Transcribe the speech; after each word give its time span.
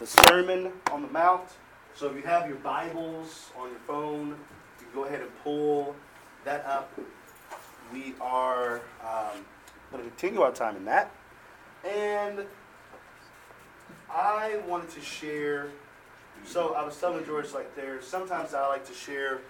the 0.00 0.06
Sermon 0.06 0.72
on 0.90 1.02
the 1.02 1.08
Mount. 1.08 1.42
So 1.94 2.08
if 2.08 2.16
you 2.16 2.22
have 2.22 2.48
your 2.48 2.56
Bibles 2.56 3.50
on 3.58 3.68
your 3.68 3.78
phone, 3.80 4.28
you 4.28 4.86
can 4.86 4.94
go 4.94 5.04
ahead 5.04 5.20
and 5.20 5.30
pull 5.44 5.94
that 6.46 6.64
up. 6.64 6.98
We 7.92 8.14
are 8.18 8.80
um, 9.04 9.44
going 9.92 10.02
to 10.02 10.08
continue 10.08 10.40
our 10.40 10.52
time 10.52 10.76
in 10.76 10.86
that. 10.86 11.10
And 11.84 12.46
I 14.10 14.60
wanted 14.66 14.88
to 14.92 15.02
share. 15.02 15.68
So 16.46 16.72
I 16.72 16.82
was 16.82 16.98
telling 16.98 17.22
George, 17.26 17.52
like, 17.52 17.76
there's 17.76 18.06
sometimes 18.06 18.54
I 18.54 18.66
like 18.68 18.86
to 18.86 18.94
share 18.94 19.40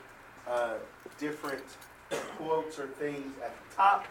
uh, 0.49 0.75
different 1.19 1.63
quotes 2.37 2.77
or 2.81 2.89
things 2.89 3.33
at 3.45 3.55
the 3.57 3.77
top, 3.77 4.05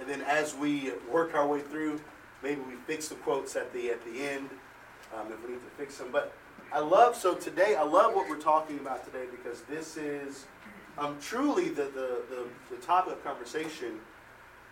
and 0.00 0.08
then 0.08 0.22
as 0.22 0.52
we 0.52 0.90
work 1.08 1.36
our 1.36 1.46
way 1.46 1.60
through, 1.60 2.00
maybe 2.42 2.60
we 2.62 2.74
fix 2.88 3.06
the 3.06 3.14
quotes 3.14 3.54
at 3.54 3.72
the 3.72 3.90
at 3.90 4.04
the 4.04 4.20
end 4.20 4.50
um, 5.14 5.32
if 5.32 5.42
we 5.44 5.54
need 5.54 5.60
to 5.60 5.70
fix 5.76 5.98
them. 5.98 6.08
But 6.10 6.32
I 6.72 6.80
love 6.80 7.16
so 7.16 7.34
today. 7.34 7.76
I 7.76 7.82
love 7.82 8.14
what 8.14 8.28
we're 8.28 8.40
talking 8.40 8.78
about 8.78 9.04
today 9.04 9.26
because 9.30 9.62
this 9.62 9.96
is 9.96 10.46
um, 10.98 11.16
truly 11.20 11.68
the, 11.68 11.84
the 11.84 12.22
the 12.30 12.46
the 12.70 12.76
topic 12.82 13.14
of 13.14 13.24
conversation 13.24 14.00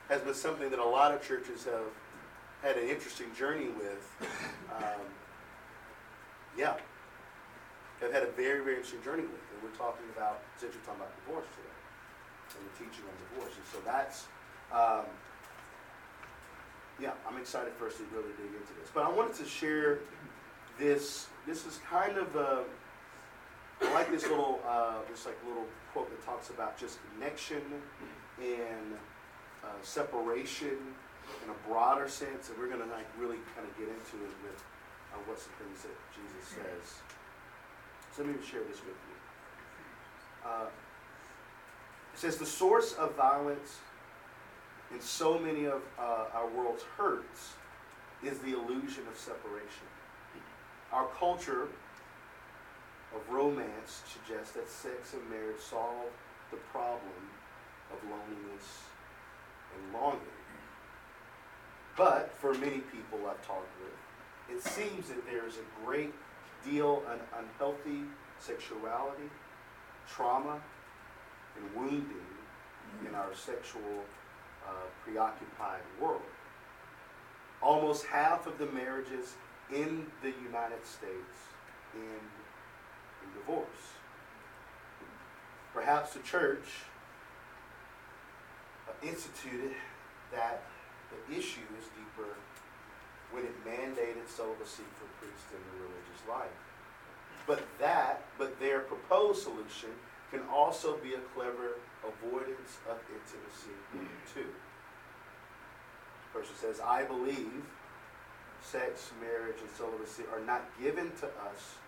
has 0.08 0.20
been 0.22 0.34
something 0.34 0.70
that 0.70 0.78
a 0.78 0.84
lot 0.84 1.14
of 1.14 1.26
churches 1.26 1.64
have 1.64 1.92
had 2.62 2.76
an 2.76 2.88
interesting 2.88 3.26
journey 3.36 3.68
with. 3.68 4.16
Um, 4.76 5.00
yeah, 6.58 6.74
have 8.00 8.12
had 8.12 8.22
a 8.22 8.30
very 8.32 8.62
very 8.64 8.76
interesting 8.76 9.02
journey 9.02 9.22
with, 9.22 9.42
and 9.54 9.62
we're 9.62 9.76
talking 9.76 10.06
about 10.16 10.42
since 10.56 10.74
we're 10.74 10.80
talking 10.82 11.00
about 11.00 11.12
divorce 11.24 11.46
today 11.56 11.74
and 12.58 12.66
the 12.70 12.74
teaching 12.78 13.04
on 13.06 13.14
divorce, 13.30 13.54
and 13.56 13.66
so 13.72 13.78
that's. 13.84 14.26
Um, 14.72 15.06
yeah, 17.00 17.10
I'm 17.28 17.36
excited 17.38 17.72
for 17.74 17.88
us 17.88 17.96
to 17.96 18.04
really 18.14 18.30
dig 18.38 18.46
into 18.46 18.72
this. 18.80 18.90
But 18.94 19.04
I 19.04 19.10
wanted 19.10 19.34
to 19.36 19.44
share 19.44 19.98
this. 20.78 21.28
This 21.46 21.66
is 21.66 21.78
kind 21.88 22.16
of 22.16 22.34
a, 22.36 22.64
I 23.82 23.92
like 23.92 24.10
this 24.10 24.26
little, 24.26 24.60
uh, 24.66 24.94
this 25.10 25.26
like 25.26 25.36
little 25.46 25.66
quote 25.92 26.08
that 26.08 26.24
talks 26.24 26.48
about 26.48 26.78
just 26.78 26.98
connection 27.12 27.60
and 28.40 28.96
uh, 29.62 29.66
separation 29.82 30.78
in 31.44 31.50
a 31.50 31.68
broader 31.68 32.08
sense, 32.08 32.48
and 32.48 32.58
we're 32.58 32.68
going 32.68 32.80
to 32.80 32.86
like 32.86 33.06
really 33.18 33.38
kind 33.54 33.66
of 33.68 33.76
get 33.78 33.88
into 33.88 34.24
it 34.24 34.32
with 34.42 34.64
uh, 35.12 35.18
what 35.26 35.38
some 35.38 35.52
things 35.58 35.82
that 35.82 35.96
Jesus 36.14 36.48
says. 36.48 36.98
So 38.16 38.22
let 38.22 38.36
me 38.36 38.46
share 38.46 38.62
this 38.62 38.80
with 38.80 38.96
you. 38.96 40.48
Uh, 40.48 40.66
it 42.12 42.18
says 42.18 42.36
the 42.36 42.46
source 42.46 42.94
of 42.94 43.14
violence 43.16 43.78
in 44.92 45.00
so 45.00 45.38
many 45.38 45.66
of 45.66 45.82
uh, 45.98 46.26
our 46.32 46.48
world's 46.48 46.84
hurts 46.96 47.54
is 48.22 48.38
the 48.38 48.52
illusion 48.52 49.04
of 49.10 49.18
separation. 49.18 49.88
Our 50.92 51.06
culture 51.18 51.68
of 53.14 53.28
romance 53.30 54.02
suggests 54.06 54.52
that 54.52 54.68
sex 54.68 55.14
and 55.14 55.28
marriage 55.30 55.60
solve 55.60 56.10
the 56.50 56.56
problem 56.56 57.30
of 57.92 57.98
loneliness 58.10 58.82
and 59.74 59.92
longing. 59.92 60.20
But 61.96 62.32
for 62.32 62.54
many 62.54 62.78
people 62.78 63.20
I've 63.28 63.46
talked 63.46 63.70
with, 63.80 64.56
it 64.56 64.62
seems 64.62 65.08
that 65.08 65.24
there's 65.26 65.54
a 65.56 65.84
great 65.84 66.12
deal 66.64 67.02
of 67.08 67.20
unhealthy 67.38 68.02
sexuality, 68.40 69.30
trauma, 70.08 70.60
and 71.56 71.76
wounding 71.76 72.26
in 73.06 73.14
our 73.14 73.34
sexual 73.34 74.04
uh, 74.66 74.72
preoccupied 75.04 75.80
world. 76.00 76.22
Almost 77.62 78.06
half 78.06 78.46
of 78.46 78.58
the 78.58 78.66
marriages 78.66 79.34
in 79.74 80.06
the 80.22 80.32
United 80.46 80.86
States 80.86 81.50
end 81.94 82.30
in 83.22 83.40
divorce. 83.40 83.98
Perhaps 85.72 86.14
the 86.14 86.20
church 86.20 86.86
instituted 89.02 89.74
that 90.32 90.62
the 91.10 91.36
issue 91.36 91.66
is 91.78 91.84
deeper 91.98 92.30
when 93.32 93.44
it 93.44 93.54
mandated 93.66 94.28
celibacy 94.28 94.84
for 94.94 95.06
priests 95.20 95.50
in 95.50 95.60
the 95.72 95.84
religious 95.84 96.22
life. 96.28 96.58
But 97.46 97.62
that, 97.80 98.24
but 98.38 98.58
their 98.60 98.80
proposed 98.80 99.42
solution 99.42 99.90
can 100.30 100.40
also 100.50 100.96
be 100.96 101.14
a 101.14 101.20
clever 101.34 101.78
avoidance 102.02 102.78
of 102.88 102.98
intimacy 103.10 103.74
too. 104.32 104.48
The 106.32 106.38
person 106.38 106.56
says, 106.56 106.80
I 106.80 107.04
believe 107.04 107.64
sex, 108.74 109.12
marriage, 109.20 109.60
and 109.60 109.70
celibacy 109.78 110.24
are 110.32 110.44
not 110.44 110.66
given 110.82 111.06
to 111.22 111.26
us 111.46 111.78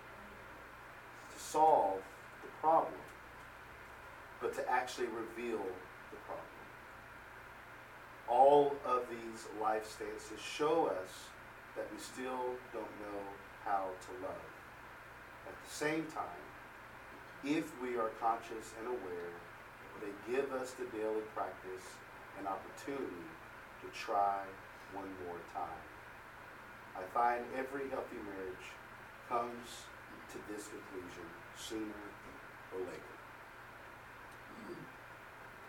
to 1.35 1.43
solve 1.43 1.99
the 2.43 2.49
problem, 2.61 2.95
but 4.41 4.55
to 4.55 4.71
actually 4.71 5.09
reveal 5.09 5.67
the 6.13 6.21
problem. 6.31 6.63
All 8.29 8.73
of 8.87 9.03
these 9.11 9.47
life 9.61 9.85
stances 9.85 10.39
show 10.39 10.87
us 10.87 11.11
that 11.75 11.87
we 11.93 11.99
still 11.99 12.55
don't 12.73 12.95
know 13.03 13.23
how 13.65 13.87
to 14.07 14.11
love. 14.23 14.51
At 15.49 15.55
the 15.67 15.75
same 15.75 16.07
time, 16.15 16.45
if 17.43 17.67
we 17.83 17.97
are 17.97 18.11
conscious 18.21 18.75
and 18.79 18.87
aware, 18.87 19.35
they 20.01 20.33
give 20.33 20.53
us 20.53 20.71
the 20.79 20.85
daily 20.97 21.27
practice 21.35 21.87
and 22.39 22.47
opportunity 22.47 23.27
to 23.83 23.89
try 23.93 24.39
one 24.95 25.11
more 25.27 25.39
time. 25.53 25.86
I 26.97 27.03
find 27.13 27.45
every 27.57 27.89
healthy 27.91 28.17
marriage 28.25 28.67
comes 29.29 29.85
to 30.33 30.39
this 30.51 30.69
conclusion 30.69 31.27
sooner 31.57 32.03
or 32.73 32.81
later. 32.81 33.15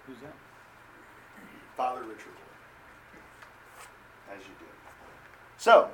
Who's 0.05 0.17
that? 0.23 0.33
Father 1.75 2.03
Richard 2.03 2.33
as 4.33 4.41
you 4.41 4.53
do. 4.59 4.65
So, 5.57 5.89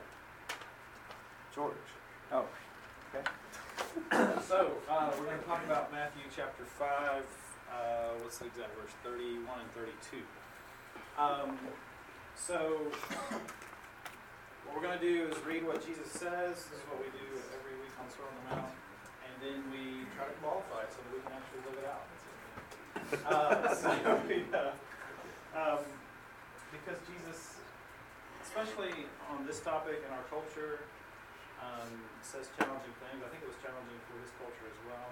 George. 1.54 1.74
Oh, 2.32 2.46
okay. 3.14 3.30
So, 4.48 4.72
uh, 4.90 5.12
we're 5.18 5.26
going 5.26 5.40
to 5.40 5.46
talk 5.46 5.64
about 5.66 5.92
Matthew 5.92 6.24
chapter 6.36 6.66
5, 6.66 7.24
uh, 7.72 7.74
what's 8.22 8.38
the 8.40 8.46
exact 8.46 8.76
verse? 8.76 8.92
31 9.04 9.60
and 9.60 9.72
32. 9.74 10.18
Um, 11.18 11.58
so, 12.36 12.78
what 14.66 14.75
we're 14.75 14.85
going 14.85 15.00
to 15.00 15.06
do 15.06 15.28
is 15.28 15.38
read 15.46 15.63
what 15.68 15.84
Jesus 15.85 16.07
says. 16.12 16.68
This 16.68 16.79
is 16.79 16.85
what 16.90 17.00
we 17.00 17.09
do 17.12 17.28
every 17.56 17.75
week 17.79 17.94
on 18.00 18.07
Sermon 18.09 18.31
on 18.31 18.35
the 18.35 18.46
Mount. 18.56 18.75
And 19.28 19.34
then 19.44 19.59
we 19.72 20.07
try 20.16 20.28
to 20.28 20.35
qualify 20.40 20.88
it 20.88 20.91
so 20.91 21.03
that 21.03 21.12
we 21.12 21.22
can 21.24 21.34
actually 21.35 21.62
live 21.68 21.78
it 21.81 21.88
out. 21.91 22.06
Uh, 23.28 23.73
so 23.81 23.90
we, 24.28 24.47
uh, 24.56 24.72
um, 25.53 25.84
because 26.72 27.00
Jesus, 27.06 27.62
especially 28.41 29.06
on 29.29 29.46
this 29.46 29.59
topic 29.59 30.02
in 30.02 30.12
our 30.13 30.25
culture, 30.31 30.85
um, 31.63 31.91
says 32.22 32.50
challenging 32.59 32.96
things. 33.07 33.19
I 33.23 33.29
think 33.31 33.44
it 33.44 33.50
was 33.50 33.59
challenging 33.63 34.00
for 34.09 34.19
his 34.19 34.31
culture 34.40 34.68
as 34.68 34.79
well. 34.88 35.09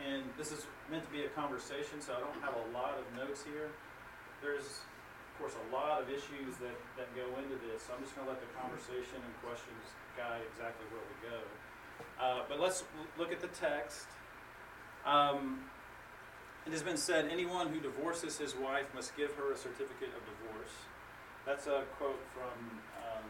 And 0.00 0.24
this 0.36 0.52
is 0.52 0.64
meant 0.88 1.04
to 1.04 1.12
be 1.12 1.24
a 1.28 1.32
conversation, 1.36 2.00
so 2.00 2.16
I 2.16 2.20
don't 2.20 2.40
have 2.40 2.56
a 2.56 2.66
lot 2.72 2.96
of 2.96 3.04
notes 3.16 3.44
here. 3.44 3.68
There's, 4.40 4.80
course, 5.40 5.56
a 5.56 5.68
lot 5.72 6.02
of 6.02 6.12
issues 6.12 6.60
that, 6.60 6.76
that 7.00 7.08
go 7.16 7.24
into 7.40 7.56
this, 7.64 7.88
so 7.88 7.96
I'm 7.96 8.04
just 8.04 8.12
going 8.12 8.28
to 8.28 8.32
let 8.36 8.44
the 8.44 8.52
conversation 8.52 9.16
and 9.24 9.32
questions 9.40 9.96
guide 10.12 10.44
exactly 10.52 10.84
where 10.92 11.00
we 11.00 11.16
go. 11.24 11.40
Uh, 12.20 12.44
but 12.44 12.60
let's 12.60 12.84
look 13.16 13.32
at 13.32 13.40
the 13.40 13.48
text. 13.48 14.04
Um, 15.08 15.64
it 16.68 16.72
has 16.72 16.82
been 16.82 17.00
said, 17.00 17.32
anyone 17.32 17.72
who 17.72 17.80
divorces 17.80 18.36
his 18.36 18.54
wife 18.54 18.84
must 18.94 19.16
give 19.16 19.32
her 19.40 19.52
a 19.52 19.56
certificate 19.56 20.12
of 20.12 20.20
divorce. 20.28 20.76
That's 21.48 21.66
a 21.66 21.88
quote 21.96 22.20
from, 22.36 22.52
um, 23.00 23.24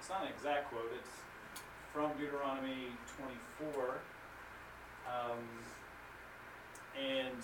it's 0.00 0.10
not 0.10 0.26
an 0.26 0.34
exact 0.34 0.74
quote, 0.74 0.90
it's 0.98 1.22
from 1.94 2.10
Deuteronomy 2.18 2.90
24. 3.62 4.02
Um, 5.06 5.38
and 6.98 7.38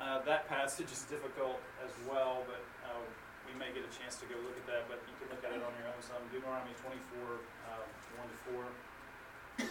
uh, 0.00 0.24
that 0.24 0.48
passage 0.48 0.90
is 0.90 1.04
difficult 1.06 1.60
as 1.84 1.92
well, 2.08 2.42
but 2.48 2.64
uh, 2.88 3.04
we 3.44 3.52
may 3.60 3.68
get 3.70 3.84
a 3.84 3.92
chance 3.92 4.16
to 4.18 4.26
go 4.26 4.34
look 4.40 4.56
at 4.56 4.66
that, 4.66 4.88
but 4.88 4.98
you 5.04 5.14
can 5.20 5.28
look 5.28 5.44
at 5.44 5.52
it 5.52 5.60
on 5.60 5.72
your 5.76 5.88
own 5.92 6.00
some. 6.00 6.20
Deuteronomy 6.32 6.72
24, 6.80 6.96
uh, 7.68 7.84
1 8.16 8.26
to 8.26 8.38
4. 8.56 9.70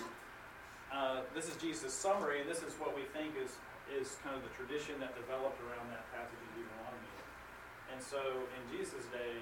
Uh, 0.89 1.21
this 1.33 1.45
is 1.49 1.55
Jesus' 1.57 1.93
summary, 1.93 2.41
and 2.41 2.49
this 2.49 2.65
is 2.65 2.73
what 2.81 2.97
we 2.97 3.05
think 3.13 3.37
is, 3.37 3.57
is 3.89 4.17
kind 4.25 4.33
of 4.33 4.41
the 4.41 4.53
tradition 4.57 4.97
that 5.01 5.13
developed 5.17 5.57
around 5.65 5.85
that 5.93 6.05
passage 6.13 6.37
in 6.37 6.61
Deuteronomy. 6.61 7.13
And 7.93 8.01
so 8.01 8.21
in 8.53 8.63
Jesus' 8.73 9.05
day, 9.13 9.37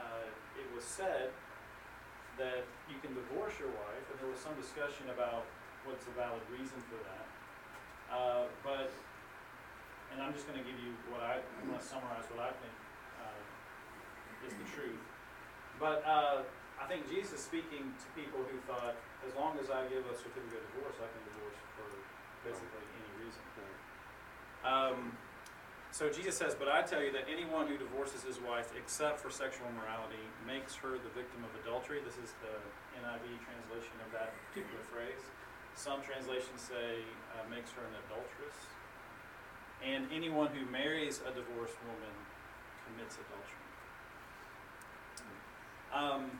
uh, 0.00 0.28
it 0.56 0.68
was 0.72 0.84
said 0.84 1.32
that 2.36 2.64
you 2.88 2.96
can 3.00 3.16
divorce 3.16 3.56
your 3.56 3.72
wife, 3.72 4.04
and 4.12 4.16
there 4.20 4.28
was 4.28 4.40
some 4.40 4.52
discussion 4.60 5.08
about 5.12 5.48
what's 5.88 6.04
a 6.08 6.14
valid 6.16 6.44
reason 6.52 6.76
for 6.88 7.00
that. 7.04 7.26
Uh, 8.12 8.44
but, 8.64 8.92
and 10.16 10.24
I'm 10.24 10.32
just 10.32 10.48
going 10.48 10.56
to 10.56 10.64
give 10.64 10.80
you 10.80 10.96
what 11.12 11.20
I, 11.20 11.44
I'm 11.60 11.68
going 11.68 11.76
to 11.76 11.84
summarize 11.84 12.24
what 12.32 12.40
I 12.40 12.52
think 12.56 12.76
uh, 13.20 14.48
is 14.48 14.56
the 14.56 14.64
truth. 14.72 15.04
But 15.76 16.00
uh, 16.08 16.40
I 16.80 16.88
think 16.88 17.04
Jesus 17.04 17.36
is 17.36 17.44
speaking 17.44 17.92
to 17.92 18.06
people 18.16 18.40
who 18.48 18.56
thought, 18.64 18.96
as 19.28 19.36
long 19.36 19.60
as 19.60 19.68
I 19.68 19.84
give 19.92 20.08
a 20.08 20.16
certificate 20.16 20.64
of 20.64 20.68
divorce, 20.72 20.96
I 20.96 21.08
can 21.12 21.20
divorce 21.36 21.60
for 21.76 21.88
basically 22.48 22.80
any 22.96 23.28
reason. 23.28 23.44
Um, 24.64 25.12
so 25.92 26.08
Jesus 26.08 26.32
says, 26.32 26.56
But 26.56 26.72
I 26.72 26.80
tell 26.80 27.04
you 27.04 27.12
that 27.12 27.28
anyone 27.28 27.68
who 27.68 27.76
divorces 27.76 28.24
his 28.24 28.40
wife 28.40 28.72
except 28.72 29.20
for 29.20 29.28
sexual 29.28 29.68
immorality 29.68 30.20
makes 30.48 30.72
her 30.80 30.96
the 30.96 31.12
victim 31.12 31.44
of 31.44 31.52
adultery. 31.60 32.00
This 32.00 32.16
is 32.16 32.32
the 32.40 32.56
NIV 33.04 33.36
translation 33.44 33.96
of 34.00 34.08
that 34.16 34.32
particular 34.48 34.80
phrase. 34.88 35.20
Some 35.76 36.00
translations 36.00 36.64
say 36.64 37.04
uh, 37.36 37.44
makes 37.52 37.68
her 37.76 37.84
an 37.84 37.96
adulteress. 38.08 38.56
And 39.84 40.06
anyone 40.12 40.48
who 40.48 40.64
marries 40.70 41.20
a 41.20 41.30
divorced 41.30 41.76
woman 41.84 42.14
commits 42.86 43.16
adultery. 43.16 43.66
Um, 45.94 46.30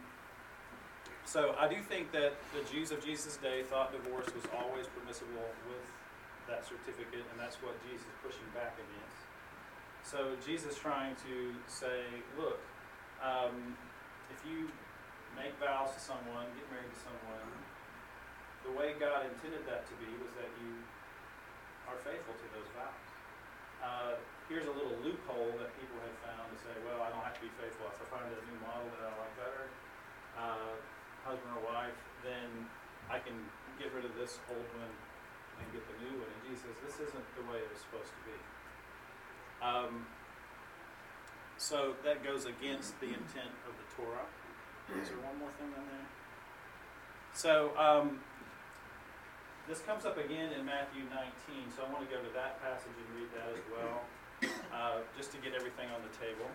so 1.25 1.55
I 1.59 1.69
do 1.69 1.83
think 1.83 2.13
that 2.13 2.35
the 2.55 2.63
Jews 2.71 2.93
of 2.93 3.05
Jesus' 3.05 3.37
day 3.37 3.63
thought 3.63 3.93
divorce 3.93 4.27
was 4.35 4.45
always 4.55 4.87
permissible 4.87 5.49
with 5.67 5.87
that 6.49 6.63
certificate, 6.63 7.27
and 7.31 7.37
that's 7.39 7.57
what 7.63 7.75
Jesus 7.83 8.07
is 8.07 8.17
pushing 8.23 8.47
back 8.55 8.79
against. 8.79 9.21
So 10.07 10.39
Jesus 10.47 10.79
trying 10.79 11.19
to 11.27 11.51
say, 11.67 12.07
look, 12.39 12.63
um, 13.19 13.75
if 14.31 14.39
you 14.47 14.71
make 15.35 15.51
vows 15.59 15.91
to 15.95 16.01
someone, 16.01 16.47
get 16.55 16.67
married 16.71 16.95
to 16.95 17.01
someone, 17.03 17.51
the 18.63 18.73
way 18.75 18.95
God 18.95 19.27
intended 19.27 19.67
that 19.67 19.83
to 19.91 19.95
be 19.99 20.11
was 20.23 20.31
that 20.39 20.51
you 20.63 20.79
are 21.91 21.99
faithful 22.07 22.35
to 22.39 22.47
those 22.55 22.71
vows. 22.75 23.06
Uh, 23.87 24.19
here's 24.51 24.67
a 24.67 24.75
little 24.75 24.99
loophole 25.07 25.55
that 25.63 25.71
people 25.79 25.95
have 26.03 26.19
found 26.27 26.51
to 26.51 26.59
say, 26.59 26.75
well, 26.83 27.07
I 27.07 27.15
don't 27.15 27.23
have 27.23 27.39
to 27.39 27.45
be 27.47 27.53
faithful. 27.55 27.87
If 27.87 28.03
I 28.03 28.19
find 28.19 28.27
a 28.27 28.43
new 28.51 28.59
model 28.67 28.91
that 28.99 29.03
I 29.07 29.13
like 29.15 29.35
better, 29.39 29.65
uh, 30.35 30.75
husband 31.23 31.55
or 31.55 31.63
wife, 31.71 31.95
then 32.27 32.67
I 33.07 33.23
can 33.23 33.39
get 33.79 33.95
rid 33.95 34.03
of 34.03 34.19
this 34.19 34.43
old 34.51 34.67
one 34.75 34.91
and 35.63 35.67
get 35.71 35.87
the 35.87 35.99
new 36.03 36.19
one. 36.19 36.27
And 36.27 36.41
Jesus 36.51 36.67
says, 36.67 36.77
this 36.83 36.97
isn't 36.99 37.27
the 37.39 37.47
way 37.47 37.63
it 37.63 37.71
was 37.71 37.79
supposed 37.87 38.11
to 38.11 38.23
be. 38.27 38.39
Um, 39.63 40.11
so 41.57 41.95
that 42.03 42.27
goes 42.27 42.45
against 42.45 42.99
the 42.99 43.15
intent 43.15 43.55
of 43.65 43.73
the 43.79 43.87
Torah. 43.95 44.27
Is 45.01 45.09
there 45.09 45.19
one 45.23 45.39
more 45.39 45.51
thing 45.59 45.71
on 45.79 45.87
there? 45.91 46.07
So 47.33 47.71
um, 47.79 48.21
this 49.69 49.81
comes 49.83 50.07
up 50.07 50.17
again 50.17 50.55
in 50.55 50.65
Matthew 50.65 51.03
19, 51.11 51.75
so 51.75 51.83
I 51.83 51.93
want 51.93 52.09
to 52.09 52.11
go 52.11 52.23
to 52.23 52.33
that 52.35 52.63
passage 52.63 52.95
and 52.95 53.09
read 53.19 53.31
that 53.35 53.51
as 53.51 53.63
well, 53.67 53.99
uh, 54.73 55.03
just 55.19 55.33
to 55.33 55.39
get 55.39 55.55
everything 55.55 55.91
on 55.91 56.01
the 56.07 56.13
table. 56.15 56.47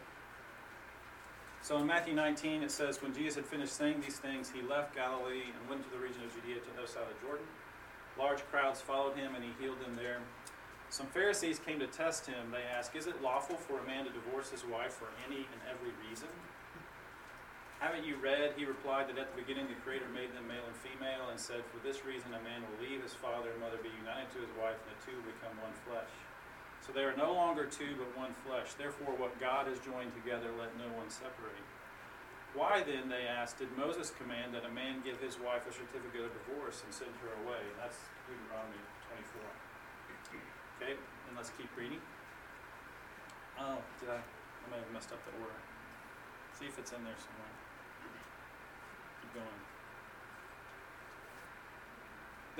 So 1.61 1.77
in 1.77 1.85
Matthew 1.85 2.15
19, 2.15 2.63
it 2.63 2.71
says, 2.71 3.01
When 3.01 3.13
Jesus 3.13 3.35
had 3.35 3.45
finished 3.45 3.73
saying 3.73 4.01
these 4.01 4.17
things, 4.17 4.49
he 4.49 4.61
left 4.63 4.95
Galilee 4.95 5.51
and 5.51 5.61
went 5.69 5.83
to 5.83 5.91
the 5.91 6.01
region 6.01 6.23
of 6.23 6.33
Judea 6.33 6.63
to 6.63 6.69
the 6.73 6.79
other 6.79 6.87
side 6.87 7.05
of 7.05 7.19
Jordan. 7.21 7.45
Large 8.17 8.47
crowds 8.49 8.81
followed 8.81 9.15
him, 9.15 9.35
and 9.35 9.43
he 9.43 9.51
healed 9.59 9.79
them 9.79 9.95
there. 9.95 10.19
Some 10.89 11.07
Pharisees 11.07 11.59
came 11.59 11.79
to 11.79 11.87
test 11.87 12.25
him. 12.25 12.51
They 12.51 12.63
asked, 12.63 12.95
Is 12.95 13.07
it 13.07 13.21
lawful 13.21 13.55
for 13.55 13.79
a 13.79 13.85
man 13.85 14.05
to 14.05 14.11
divorce 14.11 14.49
his 14.49 14.65
wife 14.65 14.93
for 14.93 15.07
any 15.27 15.45
and 15.51 15.61
every 15.69 15.91
reason? 16.09 16.27
Haven't 17.81 18.05
you 18.05 18.13
read, 18.21 18.53
he 18.53 18.69
replied, 18.69 19.09
that 19.09 19.17
at 19.17 19.33
the 19.33 19.41
beginning 19.41 19.65
the 19.65 19.81
Creator 19.81 20.05
made 20.13 20.29
them 20.37 20.45
male 20.45 20.61
and 20.69 20.77
female, 20.85 21.33
and 21.33 21.41
said, 21.41 21.65
For 21.73 21.81
this 21.81 22.05
reason 22.05 22.29
a 22.29 22.41
man 22.45 22.61
will 22.61 22.77
leave 22.77 23.01
his 23.01 23.17
father 23.17 23.49
and 23.49 23.57
mother, 23.57 23.81
be 23.81 23.89
united 24.05 24.29
to 24.37 24.39
his 24.45 24.53
wife, 24.53 24.77
and 24.85 24.93
the 24.93 25.01
two 25.01 25.17
will 25.17 25.33
become 25.33 25.57
one 25.57 25.73
flesh. 25.89 26.13
So 26.85 26.93
they 26.93 27.01
are 27.01 27.17
no 27.17 27.33
longer 27.33 27.65
two, 27.65 27.97
but 27.97 28.09
one 28.13 28.37
flesh. 28.45 28.77
Therefore, 28.77 29.17
what 29.17 29.33
God 29.41 29.65
has 29.65 29.81
joined 29.81 30.13
together, 30.13 30.53
let 30.61 30.73
no 30.77 30.89
one 30.93 31.09
separate. 31.09 31.65
Why 32.53 32.85
then, 32.85 33.09
they 33.09 33.25
asked, 33.25 33.57
did 33.57 33.73
Moses 33.73 34.13
command 34.13 34.53
that 34.53 34.61
a 34.61 34.73
man 34.73 35.01
give 35.01 35.17
his 35.17 35.41
wife 35.41 35.65
a 35.65 35.73
certificate 35.73 36.25
of 36.27 36.33
divorce 36.45 36.85
and 36.85 36.93
send 36.93 37.13
her 37.25 37.33
away? 37.45 37.65
That's 37.81 37.97
Deuteronomy 38.29 38.81
24. 39.09 39.41
Okay, 40.81 40.93
and 40.97 41.33
let's 41.37 41.49
keep 41.57 41.69
reading. 41.77 42.01
Oh, 43.57 43.77
did 44.01 44.09
I? 44.09 44.21
I 44.21 44.65
may 44.69 44.77
have 44.77 44.91
messed 44.91 45.13
up 45.13 45.21
the 45.25 45.33
order. 45.41 45.57
See 46.57 46.65
if 46.65 46.77
it's 46.77 46.91
in 46.91 47.03
there 47.05 47.17
somewhere. 47.17 47.53
Keep 49.21 49.33
going. 49.37 49.61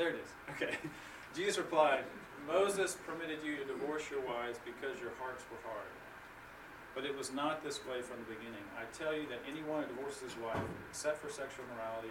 There 0.02 0.10
it 0.10 0.18
is. 0.18 0.34
Okay. 0.58 0.74
Jesus 1.38 1.62
replied, 1.62 2.02
Moses 2.50 2.98
permitted 3.06 3.46
you 3.46 3.62
to 3.62 3.66
divorce 3.70 4.10
your 4.10 4.26
wives 4.26 4.58
because 4.66 4.98
your 4.98 5.14
hearts 5.22 5.46
were 5.54 5.62
hard. 5.62 5.94
But 6.98 7.06
it 7.06 7.14
was 7.14 7.30
not 7.30 7.62
this 7.62 7.86
way 7.86 8.02
from 8.02 8.18
the 8.26 8.34
beginning. 8.34 8.66
I 8.74 8.90
tell 8.98 9.14
you 9.14 9.30
that 9.30 9.46
anyone 9.46 9.86
who 9.86 9.94
divorces 9.94 10.34
his 10.34 10.38
wife, 10.42 10.66
except 10.90 11.22
for 11.22 11.30
sexual 11.30 11.70
immorality, 11.70 12.10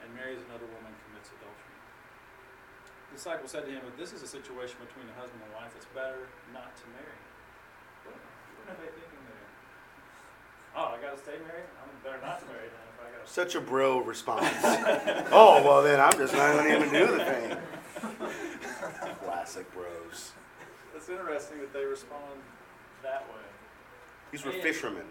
and 0.00 0.08
marries 0.16 0.40
another 0.48 0.64
woman 0.72 0.88
commits 1.04 1.28
adultery. 1.36 1.76
The 3.12 3.20
disciple 3.20 3.44
said 3.44 3.68
to 3.68 3.76
him, 3.76 3.84
If 3.84 4.00
this 4.00 4.16
is 4.16 4.24
a 4.24 4.30
situation 4.32 4.80
between 4.80 5.04
a 5.12 5.16
husband 5.20 5.44
and 5.44 5.52
wife, 5.52 5.76
it's 5.76 5.90
better 5.92 6.32
not 6.56 6.72
to 6.80 6.84
marry. 6.96 7.20
What, 8.08 8.16
what 8.72 8.80
are 11.08 11.16
they 11.16 11.22
thinking 11.22 11.46
there? 11.48 11.56
I 11.58 11.64
gotta 11.64 11.64
stay 11.64 11.64
married? 11.64 11.68
I'm 11.82 11.90
better 12.04 12.20
not 12.24 12.40
to 12.40 12.46
marry 12.46 12.68
then 12.68 12.86
if 12.92 12.98
I 13.00 13.18
gotta. 13.18 13.30
Such 13.30 13.54
a 13.54 13.60
bro 13.60 14.00
response. 14.00 14.46
oh, 15.32 15.62
well, 15.64 15.82
then 15.82 16.00
I'm 16.00 16.12
just 16.12 16.34
not 16.34 16.52
going 16.52 16.68
to 16.68 16.76
even 16.76 16.92
do 16.92 17.06
the 17.16 17.24
thing. 17.24 17.56
Classic 19.24 19.66
bros. 19.72 20.32
It's 20.96 21.08
interesting 21.08 21.58
that 21.58 21.72
they 21.72 21.84
respond 21.84 22.40
that 23.02 23.22
way. 23.28 23.44
These 24.32 24.44
were 24.44 24.52
And- 24.52 24.62
fishermen. 24.62 25.04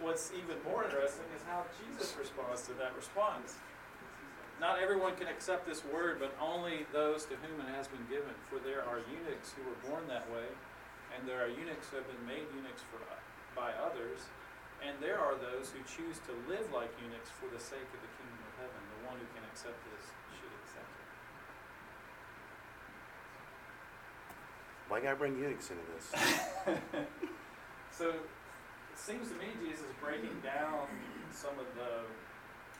What's 0.00 0.30
even 0.30 0.62
more 0.62 0.84
interesting 0.84 1.26
is 1.34 1.42
how 1.42 1.66
Jesus 1.74 2.14
responds 2.14 2.62
to 2.70 2.72
that 2.78 2.94
response. 2.94 3.58
Not 4.60 4.78
everyone 4.78 5.16
can 5.18 5.26
accept 5.26 5.66
this 5.66 5.82
word, 5.84 6.22
but 6.22 6.30
only 6.38 6.86
those 6.92 7.26
to 7.26 7.34
whom 7.42 7.58
it 7.66 7.70
has 7.74 7.88
been 7.90 8.06
given. 8.06 8.30
For 8.46 8.62
there 8.62 8.86
are 8.86 9.02
eunuchs 9.10 9.54
who 9.58 9.66
were 9.66 9.78
born 9.90 10.06
that 10.06 10.30
way, 10.30 10.46
and 11.10 11.26
there 11.26 11.42
are 11.42 11.50
eunuchs 11.50 11.90
who 11.90 11.98
have 11.98 12.06
been 12.06 12.26
made 12.26 12.46
eunuchs 12.54 12.82
for, 12.86 13.02
by 13.58 13.74
others, 13.74 14.30
and 14.84 14.96
there 15.02 15.18
are 15.18 15.34
those 15.36 15.70
who 15.74 15.80
choose 15.86 16.18
to 16.28 16.32
live 16.50 16.66
like 16.72 16.90
eunuchs 17.02 17.30
for 17.34 17.46
the 17.50 17.60
sake 17.60 17.86
of 17.94 18.00
the 18.02 18.12
kingdom 18.18 18.40
of 18.46 18.52
heaven. 18.62 18.80
The 18.98 19.00
one 19.10 19.16
who 19.18 19.28
can 19.34 19.42
accept 19.50 19.78
this 19.94 20.04
should 20.38 20.52
accept 20.64 20.88
it. 20.88 21.08
Why 24.88 25.00
gotta 25.00 25.16
bring 25.16 25.36
eunuchs 25.38 25.70
into 25.70 25.84
this? 25.92 26.06
So 27.90 28.14
it 28.14 28.94
seems 28.94 29.26
to 29.34 29.36
me 29.42 29.50
Jesus 29.58 29.82
is 29.82 29.94
breaking 29.98 30.38
down 30.38 30.86
some 31.34 31.58
of 31.58 31.66
the, 31.74 32.06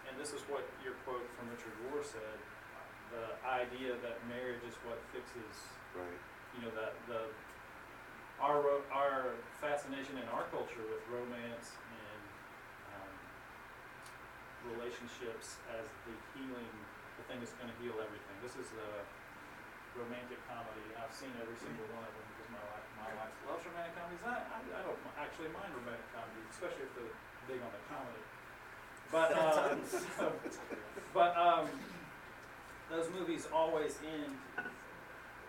and 0.06 0.14
this 0.14 0.30
is 0.30 0.46
what 0.46 0.62
your 0.78 0.94
quote 1.02 1.26
from 1.34 1.50
Richard 1.50 1.74
Rohr 1.90 2.06
said, 2.06 2.38
the 3.10 3.34
idea 3.42 3.98
that 3.98 4.22
marriage 4.30 4.62
is 4.62 4.78
what 4.86 5.02
fixes, 5.10 5.58
Right. 5.90 6.22
you 6.54 6.62
know, 6.62 6.72
that 6.78 6.94
the 7.10 7.26
our 8.38 8.62
our 8.94 9.34
fascination 9.58 10.14
in 10.22 10.28
our 10.30 10.46
culture 10.54 10.86
with 10.86 11.02
romance 11.10 11.74
relationships 14.76 15.60
as 15.72 15.86
the 16.04 16.14
healing, 16.36 16.72
the 17.16 17.24
thing 17.30 17.40
that's 17.40 17.54
going 17.56 17.70
to 17.70 17.78
heal 17.80 17.96
everything. 17.96 18.36
This 18.44 18.56
is 18.60 18.68
a 18.76 18.90
romantic 19.96 20.38
comedy. 20.46 20.84
I've 20.94 21.12
seen 21.14 21.32
every 21.40 21.56
single 21.58 21.88
one 21.94 22.04
of 22.04 22.12
them 22.12 22.26
because 22.36 22.48
my 22.52 22.64
wife, 22.68 22.86
my 23.00 23.10
wife 23.16 23.34
loves 23.48 23.62
romantic 23.64 23.94
comedies. 23.96 24.22
I, 24.22 24.36
I, 24.38 24.58
I 24.62 24.80
don't 24.84 25.00
actually 25.18 25.50
mind 25.50 25.72
romantic 25.74 26.08
comedies, 26.12 26.46
especially 26.52 26.84
if 26.86 26.92
they're 26.94 27.16
big 27.48 27.60
on 27.64 27.72
the 27.72 27.82
comedy. 27.88 28.24
But 29.08 29.30
um, 29.32 29.80
but 31.16 31.32
um, 31.32 31.66
those 32.92 33.08
movies 33.12 33.48
always 33.48 33.96
end 34.04 34.36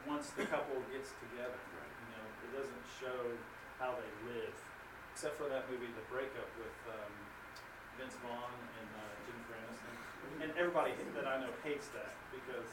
once 0.08 0.32
the 0.32 0.48
couple 0.48 0.80
gets 0.92 1.12
together. 1.20 1.60
You 1.60 2.08
know, 2.16 2.26
it 2.48 2.52
doesn't 2.56 2.86
show 3.00 3.36
how 3.78 4.00
they 4.00 4.12
live, 4.32 4.56
except 5.12 5.36
for 5.36 5.52
that 5.52 5.68
movie, 5.68 5.92
The 5.92 6.06
Breakup, 6.08 6.48
with 6.56 6.80
um, 6.88 7.12
Vince 8.00 8.16
Vaughn 8.24 8.56
and 8.80 8.88
uh, 8.96 9.04
Jennifer 9.28 9.54
Aniston. 9.60 9.96
And 10.44 10.50
everybody 10.56 10.96
that 11.16 11.28
I 11.28 11.38
know 11.44 11.52
hates 11.68 11.92
that 11.92 12.16
because 12.32 12.70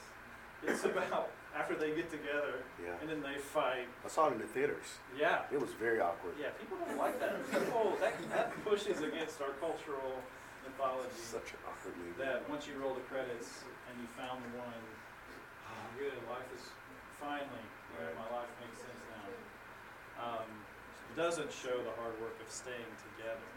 it's 0.62 0.84
about 0.90 1.34
after 1.56 1.74
they 1.74 1.90
get 1.96 2.08
together 2.10 2.62
Yeah. 2.78 2.94
and 3.02 3.08
then 3.10 3.20
they 3.26 3.36
fight. 3.42 3.88
I 4.04 4.08
saw 4.08 4.28
it 4.30 4.38
in 4.38 4.40
the 4.40 4.46
theaters. 4.48 4.86
Yeah, 5.18 5.48
It 5.50 5.58
was 5.60 5.72
very 5.74 5.98
awkward. 6.00 6.38
yeah, 6.38 6.54
people 6.60 6.78
don't 6.78 6.96
like 7.00 7.18
that. 7.20 7.42
People 7.50 7.96
that 8.00 8.14
that 8.30 8.52
pushes 8.64 9.02
against 9.02 9.42
our 9.42 9.52
cultural 9.58 10.22
mythology. 10.62 11.10
Such 11.18 11.56
an 11.56 11.60
awkward 11.66 11.96
movie. 11.98 12.14
That 12.22 12.46
once 12.48 12.66
you 12.70 12.78
roll 12.78 12.94
the 12.94 13.04
credits 13.10 13.66
and 13.90 13.94
you 13.98 14.06
found 14.14 14.44
the 14.46 14.52
one, 14.62 14.82
oh, 15.74 15.86
good, 15.98 16.16
life 16.30 16.46
is 16.54 16.64
finally, 17.18 17.66
you 17.90 17.98
know, 18.04 18.12
my 18.20 18.28
life 18.36 18.50
makes 18.62 18.78
sense 18.78 19.00
now. 19.16 19.26
Um, 20.20 20.48
doesn't 21.16 21.48
show 21.48 21.72
the 21.72 21.94
hard 21.96 22.12
work 22.20 22.36
of 22.44 22.48
staying 22.52 22.92
together. 23.16 23.48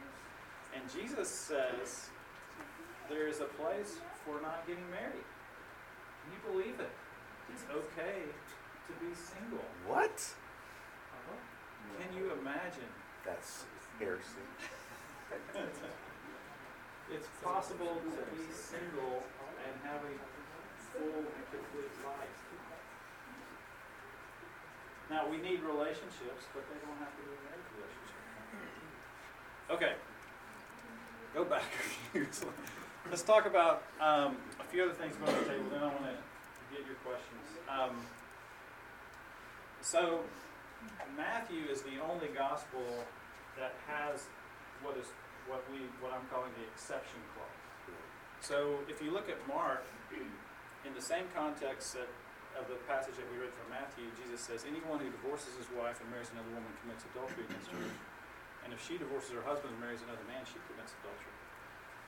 And 0.75 0.83
Jesus 0.91 1.29
says 1.29 2.09
there 3.09 3.27
is 3.27 3.41
a 3.41 3.49
place 3.57 3.97
for 4.25 4.41
not 4.41 4.65
getting 4.67 4.89
married. 4.91 5.25
Can 6.23 6.29
you 6.33 6.41
believe 6.51 6.79
it? 6.79 6.91
It's 7.53 7.65
okay 7.71 8.21
to 8.29 8.93
be 9.01 9.13
single. 9.15 9.65
What? 9.88 10.13
Uh-huh. 10.13 11.38
Can 11.97 12.13
you 12.17 12.31
imagine? 12.39 12.91
That's 13.25 13.65
heresy. 13.97 14.45
it's 17.13 17.27
possible 17.43 17.97
to 17.97 18.21
be 18.38 18.45
single 18.53 19.23
and 19.65 19.73
have 19.83 20.01
a 20.05 20.13
full 20.93 21.25
and 21.25 21.45
complete 21.49 21.93
life. 22.05 22.39
Now, 25.09 25.25
we 25.25 25.38
need 25.41 25.65
relationships, 25.65 26.45
but 26.53 26.61
they 26.69 26.77
don't 26.85 26.97
have 27.01 27.09
to 27.17 27.23
be 27.25 27.33
marriage 27.49 27.69
relationships. 27.73 28.29
Okay. 29.73 29.93
Go 31.33 31.45
back 31.45 31.63
a 31.63 31.83
few. 32.12 32.27
Let's 33.09 33.21
talk 33.21 33.45
about 33.45 33.83
um, 34.01 34.38
a 34.59 34.65
few 34.69 34.83
other 34.83 34.93
things 34.93 35.15
about 35.15 35.33
the 35.39 35.45
table, 35.45 35.69
then 35.71 35.81
I 35.81 35.88
want 35.88 36.05
to 36.05 36.17
get 36.74 36.86
your 36.86 36.98
questions. 37.05 37.45
Um, 37.69 37.95
so, 39.81 40.21
Matthew 41.17 41.65
is 41.69 41.81
the 41.81 42.01
only 42.01 42.29
gospel 42.33 42.81
that 43.57 43.74
has 43.88 44.27
what 44.81 44.98
is 44.98 45.07
what 45.48 45.65
we 45.71 45.86
what 46.01 46.13
I'm 46.13 46.25
calling 46.29 46.51
the 46.57 46.65
exception 46.69 47.19
clause. 47.33 47.59
So, 48.41 48.79
if 48.88 49.01
you 49.01 49.12
look 49.12 49.29
at 49.29 49.38
Mark, 49.48 49.86
in 50.86 50.93
the 50.93 51.01
same 51.01 51.25
context 51.36 51.93
that 51.93 52.09
of 52.57 52.65
the 52.67 52.81
passage 52.89 53.13
that 53.15 53.27
we 53.29 53.38
read 53.38 53.53
from 53.53 53.69
Matthew, 53.69 54.09
Jesus 54.17 54.41
says, 54.41 54.65
"Anyone 54.65 55.00
who 55.00 55.09
divorces 55.09 55.53
his 55.55 55.69
wife 55.77 56.01
and 56.01 56.09
marries 56.09 56.29
another 56.33 56.50
woman 56.50 56.71
commits 56.81 57.05
adultery 57.13 57.45
against 57.45 57.69
her, 57.71 57.86
and 58.69 58.77
if 58.77 58.85
she 58.85 59.01
divorces 59.01 59.33
her 59.33 59.41
husband 59.41 59.73
and 59.73 59.81
marries 59.81 60.05
another 60.05 60.21
man, 60.29 60.45
she 60.45 60.61
commits 60.69 60.93
adultery." 61.01 61.33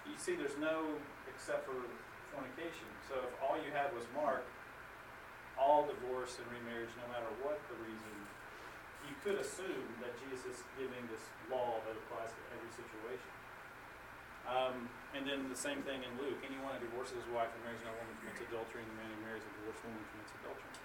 You 0.05 0.13
see, 0.21 0.37
there's 0.37 0.61
no 0.61 1.01
except 1.25 1.65
for 1.65 1.73
fornication. 2.29 2.85
So, 3.09 3.17
if 3.25 3.33
all 3.41 3.57
you 3.57 3.73
had 3.73 3.89
was 3.97 4.05
Mark, 4.13 4.45
all 5.57 5.89
divorce 5.89 6.37
and 6.37 6.45
remarriage, 6.53 6.93
no 7.01 7.09
matter 7.09 7.29
what 7.41 7.57
the 7.65 7.77
reason, 7.81 8.13
you 9.09 9.17
could 9.25 9.41
assume 9.41 9.89
that 10.05 10.13
Jesus 10.21 10.45
is 10.45 10.61
giving 10.77 11.01
this 11.09 11.25
law 11.49 11.81
that 11.89 11.97
applies 11.97 12.29
to 12.29 12.41
every 12.53 12.69
situation. 12.69 13.33
Um, 14.45 14.89
and 15.13 15.25
then 15.27 15.49
the 15.49 15.57
same 15.57 15.81
thing 15.85 16.01
in 16.01 16.11
Luke. 16.17 16.41
Anyone 16.41 16.77
who 16.77 16.85
divorces 16.89 17.21
his 17.21 17.29
wife 17.29 17.49
and 17.53 17.61
marries 17.65 17.81
another 17.85 17.97
woman 18.01 18.15
commits 18.21 18.41
adultery, 18.45 18.81
and 18.85 18.89
the 18.89 18.97
man 19.01 19.09
who 19.13 19.21
marries 19.25 19.45
a 19.45 19.51
divorced 19.61 19.81
woman 19.85 20.01
commits 20.13 20.33
adultery. 20.41 20.75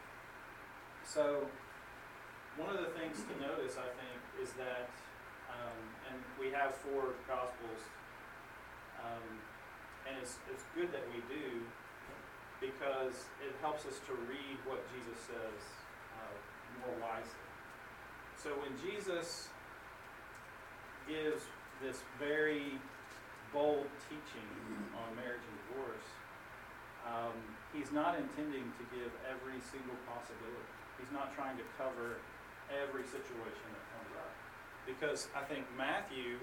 So, 1.04 1.49
one 2.61 2.73
of 2.73 2.80
the 2.80 2.92
things 2.97 3.21
to 3.25 3.35
notice, 3.40 3.76
I 3.80 3.88
think, 3.97 4.18
is 4.40 4.52
that, 4.61 4.92
um, 5.50 5.79
and 6.11 6.19
we 6.38 6.50
have 6.53 6.75
four 6.75 7.15
Gospels, 7.26 7.83
um, 9.03 9.26
and 10.09 10.15
it's, 10.23 10.38
it's 10.50 10.65
good 10.75 10.91
that 10.93 11.03
we 11.12 11.21
do 11.29 11.62
because 12.61 13.29
it 13.45 13.53
helps 13.61 13.85
us 13.85 14.00
to 14.09 14.12
read 14.26 14.57
what 14.65 14.81
Jesus 14.95 15.19
says 15.29 15.61
uh, 16.17 16.37
more 16.87 16.97
wisely. 17.05 17.47
So 18.41 18.50
when 18.62 18.73
Jesus 18.81 19.49
gives 21.05 21.43
this 21.83 22.00
very 22.19 22.81
bold 23.53 23.87
teaching 24.09 24.49
on 24.97 25.09
marriage 25.17 25.45
and 25.45 25.57
divorce, 25.69 26.09
um, 27.05 27.37
he's 27.71 27.93
not 27.93 28.19
intending 28.19 28.67
to 28.81 28.85
give 28.91 29.12
every 29.29 29.61
single 29.61 29.97
possibility. 30.09 30.73
He's 30.99 31.12
not 31.12 31.37
trying 31.37 31.57
to 31.61 31.67
cover 31.76 32.19
every 32.73 33.05
situation. 33.05 33.75
Because 34.87 35.28
I 35.35 35.43
think 35.45 35.66
Matthew 35.75 36.38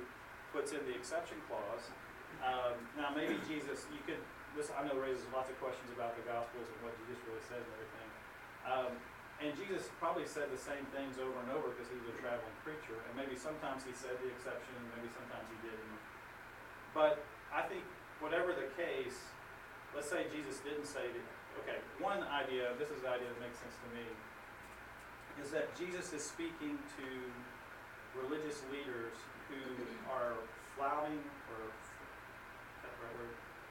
puts 0.51 0.75
in 0.75 0.83
the 0.85 0.93
exception 0.93 1.39
clause. 1.50 1.89
Um, 2.43 2.75
now, 3.00 3.09
maybe 3.15 3.39
Jesus, 3.47 3.88
you 3.89 4.03
could, 4.03 4.19
this 4.53 4.69
I 4.75 4.83
know 4.85 5.00
raises 5.00 5.23
lots 5.31 5.50
of 5.50 5.57
questions 5.63 5.89
about 5.95 6.13
the 6.19 6.27
Gospels 6.27 6.67
and 6.67 6.79
what 6.83 6.93
Jesus 7.01 7.17
really 7.25 7.41
says 7.47 7.63
and 7.63 7.73
everything. 7.73 8.09
Um, 8.67 8.91
and 9.41 9.50
Jesus 9.57 9.89
probably 9.97 10.29
said 10.29 10.53
the 10.53 10.62
same 10.62 10.85
things 10.93 11.17
over 11.17 11.33
and 11.43 11.50
over 11.51 11.73
because 11.73 11.89
he 11.89 11.97
was 12.00 12.12
a 12.13 12.15
traveling 12.21 12.53
preacher. 12.62 12.95
And 13.09 13.17
maybe 13.17 13.33
sometimes 13.35 13.83
he 13.83 13.91
said 13.95 14.15
the 14.21 14.29
exception, 14.29 14.75
and 14.77 14.88
maybe 14.93 15.09
sometimes 15.09 15.47
he 15.50 15.57
didn't. 15.65 16.00
But 16.93 17.25
I 17.50 17.65
think 17.65 17.83
whatever 18.21 18.53
the 18.53 18.69
case, 18.77 19.17
let's 19.91 20.07
say 20.07 20.29
Jesus 20.29 20.62
didn't 20.62 20.85
say 20.88 21.09
that. 21.09 21.27
Okay, 21.62 21.77
one 22.01 22.25
idea, 22.33 22.73
this 22.81 22.89
is 22.89 23.05
the 23.05 23.09
idea 23.13 23.29
that 23.29 23.38
makes 23.38 23.62
sense 23.62 23.77
to 23.77 23.89
me, 23.93 24.05
is 25.38 25.53
that 25.53 25.69
Jesus 25.77 26.13
is 26.13 26.25
speaking 26.25 26.81
to 26.97 27.07
religious 28.17 28.62
leaders 28.70 29.17
who 29.50 29.62
are 30.10 30.38
flouting, 30.77 31.22
or? 31.50 31.74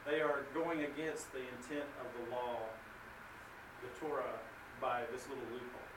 They 0.02 0.18
are 0.18 0.42
going 0.50 0.82
against 0.82 1.30
the 1.30 1.46
intent 1.46 1.86
of 2.02 2.10
the 2.18 2.34
law, 2.34 2.58
the 3.86 3.90
Torah, 4.02 4.34
by 4.82 5.06
this 5.14 5.30
little 5.30 5.46
loophole. 5.54 5.90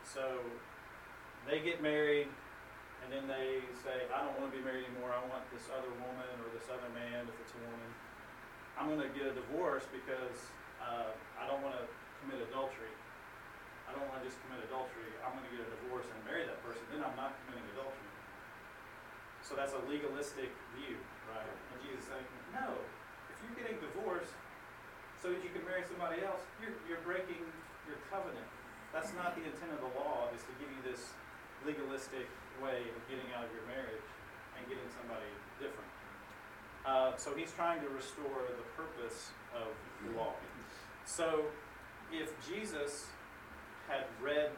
So 0.00 0.40
they 1.44 1.60
get 1.60 1.84
married, 1.84 2.32
and 3.04 3.12
then 3.12 3.28
they 3.28 3.60
say, 3.84 4.08
I 4.08 4.24
don't 4.24 4.32
want 4.40 4.48
to 4.48 4.56
be 4.56 4.64
married 4.64 4.88
anymore. 4.88 5.12
I 5.12 5.20
want 5.28 5.44
this 5.52 5.68
other 5.68 5.92
woman 6.00 6.32
or 6.40 6.48
this 6.56 6.72
other 6.72 6.88
man, 6.96 7.28
if 7.28 7.36
it's 7.44 7.52
a 7.52 7.60
woman. 7.68 7.90
I'm 8.80 8.88
going 8.88 9.04
to 9.04 9.12
get 9.12 9.28
a 9.28 9.36
divorce 9.36 9.84
because 9.92 10.48
uh, 10.80 11.12
I 11.36 11.44
don't 11.44 11.60
want 11.60 11.76
to 11.76 11.84
commit 12.24 12.40
adultery. 12.48 12.96
I 13.92 14.00
don't 14.00 14.08
want 14.08 14.24
to 14.24 14.26
just 14.26 14.40
commit 14.48 14.64
adultery. 14.64 15.12
I'm 15.20 15.36
going 15.36 15.44
to 15.44 15.52
get 15.52 15.68
a 15.68 15.70
divorce 15.84 16.08
and 16.08 16.16
marry 16.24 16.48
that 16.48 16.56
person. 16.64 16.80
Then 16.88 17.04
I'm 17.04 17.12
not 17.12 17.36
committing 17.44 17.68
adultery. 17.76 18.08
So 19.44 19.52
that's 19.52 19.76
a 19.76 19.82
legalistic 19.84 20.48
view, 20.80 20.96
right? 21.28 21.44
And 21.44 21.76
Jesus 21.84 22.08
is 22.08 22.08
saying, 22.08 22.24
no. 22.56 22.72
If 23.28 23.36
you're 23.44 23.58
getting 23.60 23.76
divorced 23.84 24.32
so 25.20 25.28
that 25.28 25.44
you 25.44 25.52
can 25.52 25.60
marry 25.68 25.84
somebody 25.84 26.24
else, 26.24 26.40
you're, 26.56 26.72
you're 26.88 27.04
breaking 27.04 27.44
your 27.84 28.00
covenant. 28.08 28.48
That's 28.96 29.12
not 29.12 29.36
the 29.36 29.44
intent 29.44 29.76
of 29.76 29.84
the 29.84 29.92
law, 29.92 30.32
is 30.32 30.40
to 30.48 30.54
give 30.56 30.72
you 30.72 30.80
this 30.88 31.12
legalistic 31.68 32.32
way 32.64 32.88
of 32.96 33.00
getting 33.12 33.28
out 33.36 33.44
of 33.44 33.52
your 33.52 33.68
marriage 33.68 34.08
and 34.56 34.64
getting 34.72 34.88
somebody 34.96 35.28
different. 35.60 35.92
Uh, 36.88 37.12
so 37.20 37.36
he's 37.36 37.52
trying 37.52 37.84
to 37.84 37.92
restore 37.92 38.48
the 38.48 38.66
purpose 38.72 39.36
of 39.52 39.68
the 40.00 40.16
law. 40.16 40.32
So 41.04 41.44
if 42.08 42.32
Jesus 42.40 43.12
had 43.92 44.08
read, 44.24 44.48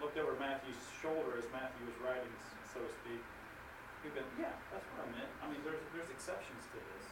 looked 0.00 0.20
over 0.20 0.36
Matthew's 0.36 0.76
shoulder 1.00 1.40
as 1.40 1.48
Matthew 1.48 1.88
was 1.88 1.96
writing, 2.04 2.32
so 2.68 2.84
to 2.84 2.90
speak, 3.00 3.22
he'd 4.04 4.12
been, 4.12 4.28
yeah, 4.36 4.52
that's 4.68 4.84
what 4.92 5.08
I 5.08 5.08
meant. 5.16 5.32
I 5.40 5.48
mean, 5.48 5.64
there's, 5.64 5.80
there's 5.96 6.12
exceptions 6.12 6.68
to 6.76 6.78
this. 6.78 7.04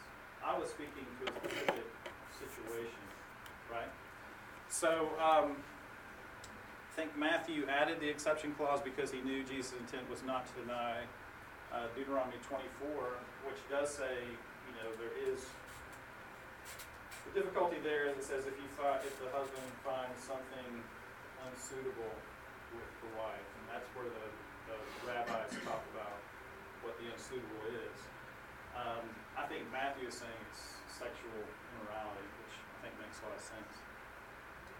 I 0.45 0.53
was 0.53 0.69
speaking 0.69 1.05
to 1.21 1.23
a 1.29 1.33
specific 1.41 1.89
situation, 2.37 3.03
right? 3.69 3.89
So, 4.69 5.09
um, 5.17 5.57
I 5.57 6.93
think 6.93 7.17
Matthew 7.17 7.65
added 7.71 8.03
the 8.03 8.09
exception 8.09 8.53
clause 8.53 8.81
because 8.83 9.09
he 9.09 9.21
knew 9.21 9.43
Jesus' 9.43 9.73
intent 9.79 10.09
was 10.11 10.21
not 10.27 10.45
to 10.45 10.53
deny 10.61 11.07
uh, 11.71 11.87
Deuteronomy 11.95 12.37
24, 12.43 12.59
which 13.47 13.61
does 13.71 13.89
say, 13.89 14.27
you 14.27 14.73
know, 14.75 14.91
there 14.99 15.15
is 15.31 15.47
the 17.31 17.39
difficulty 17.39 17.77
there 17.83 18.09
is 18.09 18.17
it 18.17 18.25
says 18.25 18.43
if 18.43 18.57
you 18.59 18.67
find, 18.75 18.99
if 19.07 19.15
the 19.23 19.29
husband 19.31 19.63
finds 19.85 20.19
something 20.19 20.83
unsuitable 21.49 22.13
with 22.75 22.91
the 23.01 23.09
wife, 23.17 23.47
and 23.61 23.63
that's 23.71 23.89
where 23.97 24.07
the, 24.07 24.27
the 24.69 24.77
rabbis 25.07 25.51
talk 25.65 25.83
about 25.95 26.19
what 26.85 26.97
the 27.01 27.09
unsuitable 27.09 27.63
is. 27.71 27.97
Um, 28.77 29.03
I 29.35 29.45
think 29.47 29.67
Matthew 29.69 30.07
is 30.07 30.17
saying 30.17 30.39
it's 30.49 30.81
sexual 30.87 31.41
immorality, 31.75 32.27
which 32.45 32.55
I 32.57 32.77
think 32.87 32.93
makes 33.01 33.19
a 33.21 33.29
lot 33.29 33.35
of 33.35 33.43
sense. 33.43 33.73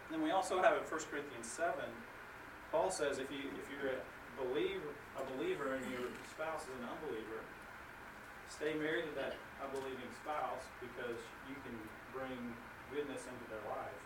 And 0.07 0.19
then 0.19 0.21
we 0.23 0.31
also 0.31 0.59
have 0.59 0.79
in 0.79 0.85
1 0.87 1.11
Corinthians 1.11 1.47
7, 1.47 1.75
Paul 2.71 2.87
says 2.87 3.19
if 3.19 3.27
you 3.27 3.51
if 3.59 3.67
you're 3.67 3.99
a 3.99 3.99
believer 4.39 4.95
a 5.19 5.23
believer 5.35 5.75
and 5.75 5.83
your 5.91 6.07
spouse 6.31 6.63
is 6.63 6.75
an 6.79 6.87
unbeliever, 6.87 7.43
stay 8.47 8.71
married 8.79 9.11
to 9.11 9.15
that 9.19 9.35
unbelieving 9.59 10.07
spouse 10.23 10.63
because 10.79 11.19
you 11.51 11.55
can 11.67 11.75
bring 12.15 12.55
goodness 12.91 13.27
into 13.27 13.45
their 13.51 13.63
life. 13.67 13.99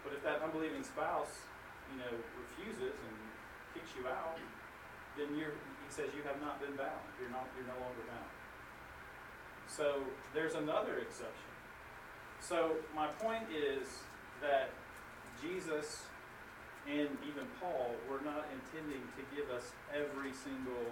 But 0.00 0.16
if 0.16 0.24
that 0.24 0.40
unbelieving 0.40 0.84
spouse, 0.84 1.44
you 1.90 1.96
know, 1.98 2.12
refuses 2.38 2.94
and 2.94 3.16
kicks 3.74 3.92
you 3.98 4.06
out, 4.06 4.38
then 5.18 5.34
you're 5.36 5.54
he 5.54 5.88
says 5.90 6.10
you 6.14 6.22
have 6.22 6.38
not 6.38 6.62
been 6.62 6.74
bound. 6.78 7.02
You're 7.18 7.30
not 7.34 7.50
you're 7.58 7.66
no 7.66 7.78
longer 7.82 8.04
bound. 8.06 8.30
So 9.66 10.02
there's 10.34 10.54
another 10.54 10.98
exception. 10.98 11.50
So 12.40 12.78
my 12.94 13.06
point 13.20 13.44
is 13.52 13.86
that 14.40 14.70
Jesus 15.42 16.10
and 16.88 17.12
even 17.28 17.44
Paul 17.60 17.94
were 18.08 18.24
not 18.24 18.48
intending 18.50 19.04
to 19.14 19.22
give 19.36 19.50
us 19.52 19.72
every 19.92 20.32
single, 20.32 20.88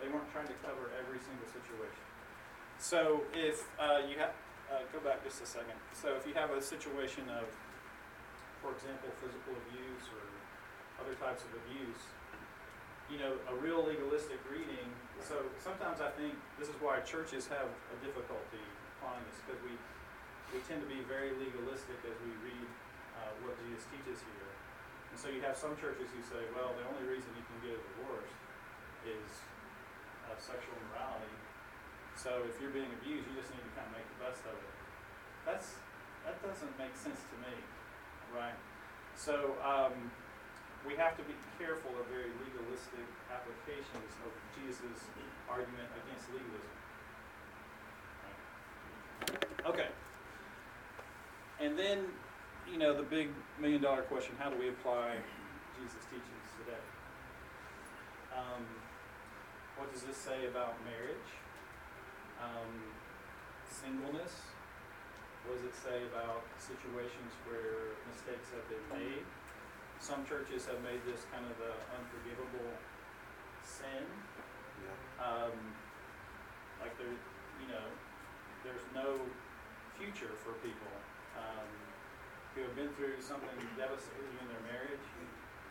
they 0.00 0.08
weren't 0.08 0.28
trying 0.30 0.46
to 0.46 0.58
cover 0.60 0.92
every 1.00 1.18
single 1.18 1.48
situation. 1.48 2.04
So 2.78 3.22
if 3.32 3.64
uh, 3.80 4.04
you 4.06 4.18
have, 4.18 4.36
uh, 4.70 4.84
go 4.92 5.00
back 5.00 5.24
just 5.24 5.42
a 5.42 5.46
second. 5.46 5.78
So 5.94 6.14
if 6.14 6.26
you 6.26 6.34
have 6.34 6.50
a 6.50 6.60
situation 6.60 7.24
of, 7.30 7.48
for 8.62 8.70
example, 8.72 9.10
physical 9.18 9.58
abuse 9.66 10.06
or 10.14 10.22
other 11.02 11.18
types 11.18 11.42
of 11.42 11.50
abuse, 11.66 11.98
you 13.10 13.18
know, 13.18 13.34
a 13.50 13.54
real 13.58 13.82
legalistic 13.82 14.38
reading. 14.46 14.86
So 15.18 15.42
sometimes 15.58 15.98
I 15.98 16.14
think 16.14 16.38
this 16.56 16.70
is 16.70 16.78
why 16.78 17.02
churches 17.02 17.50
have 17.50 17.66
a 17.66 17.96
difficulty 18.00 18.62
applying 18.96 19.26
this 19.26 19.42
because 19.42 19.58
we 19.66 19.74
we 20.54 20.60
tend 20.68 20.84
to 20.84 20.90
be 20.90 21.00
very 21.08 21.32
legalistic 21.40 21.96
as 22.04 22.12
we 22.20 22.32
read 22.44 22.68
uh, 23.16 23.32
what 23.40 23.56
Jesus 23.64 23.88
teaches 23.88 24.20
here. 24.20 24.52
And 25.08 25.16
so 25.16 25.32
you 25.32 25.40
have 25.48 25.56
some 25.56 25.72
churches 25.80 26.12
who 26.12 26.20
say, 26.20 26.44
well, 26.52 26.76
the 26.76 26.84
only 26.92 27.08
reason 27.08 27.32
you 27.32 27.44
can 27.48 27.58
get 27.64 27.72
a 27.72 27.82
divorce 27.96 28.36
is 29.08 29.40
uh, 30.28 30.36
sexual 30.36 30.76
immorality. 30.76 31.32
So 32.20 32.44
if 32.44 32.60
you're 32.60 32.72
being 32.72 32.92
abused, 33.00 33.24
you 33.32 33.34
just 33.40 33.48
need 33.48 33.64
to 33.64 33.72
kind 33.72 33.88
of 33.88 33.96
make 33.96 34.04
the 34.12 34.20
best 34.28 34.44
of 34.44 34.52
it. 34.52 34.76
That's, 35.48 35.80
that 36.28 36.36
doesn't 36.44 36.76
make 36.76 36.92
sense 37.00 37.24
to 37.32 37.36
me, 37.48 37.56
right? 38.34 38.56
So, 39.16 39.54
um, 39.64 40.10
we 40.86 40.96
have 40.96 41.16
to 41.16 41.22
be 41.22 41.34
careful 41.58 41.90
of 41.98 42.06
very 42.10 42.30
legalistic 42.42 43.06
applications 43.30 44.10
of 44.26 44.32
Jesus' 44.58 45.06
argument 45.48 45.88
against 46.02 46.26
legalism. 46.34 46.74
Right? 49.20 49.68
Okay. 49.70 49.90
And 51.60 51.78
then, 51.78 52.06
you 52.70 52.78
know, 52.78 52.96
the 52.96 53.04
big 53.04 53.28
million 53.60 53.80
dollar 53.80 54.02
question, 54.02 54.34
how 54.38 54.50
do 54.50 54.58
we 54.58 54.68
apply 54.68 55.14
Jesus' 55.78 56.02
teachings 56.10 56.48
today? 56.58 56.82
Um, 58.34 58.64
what 59.76 59.92
does 59.92 60.02
this 60.02 60.16
say 60.16 60.46
about 60.46 60.74
marriage? 60.84 61.30
Um, 62.42 62.90
singleness? 63.70 64.51
What 65.46 65.58
does 65.58 65.66
it 65.66 65.74
say 65.74 66.06
about 66.06 66.46
situations 66.58 67.34
where 67.50 67.98
mistakes 68.06 68.46
have 68.54 68.62
been 68.70 68.86
made? 68.94 69.26
Some 69.98 70.22
churches 70.26 70.66
have 70.70 70.78
made 70.86 71.02
this 71.02 71.26
kind 71.34 71.42
of 71.46 71.54
the 71.58 71.74
unforgivable 71.98 72.70
sin. 73.62 74.06
Um, 75.18 75.54
like 76.82 76.94
there, 76.98 77.14
you 77.62 77.68
know, 77.70 77.86
there's 78.66 78.82
no 78.94 79.18
future 79.98 80.34
for 80.42 80.58
people 80.62 80.90
um, 81.38 81.70
who 82.54 82.66
have 82.66 82.74
been 82.74 82.90
through 82.98 83.22
something 83.22 83.54
devastating 83.78 84.34
in 84.42 84.46
their 84.50 84.62
marriage, 84.66 85.06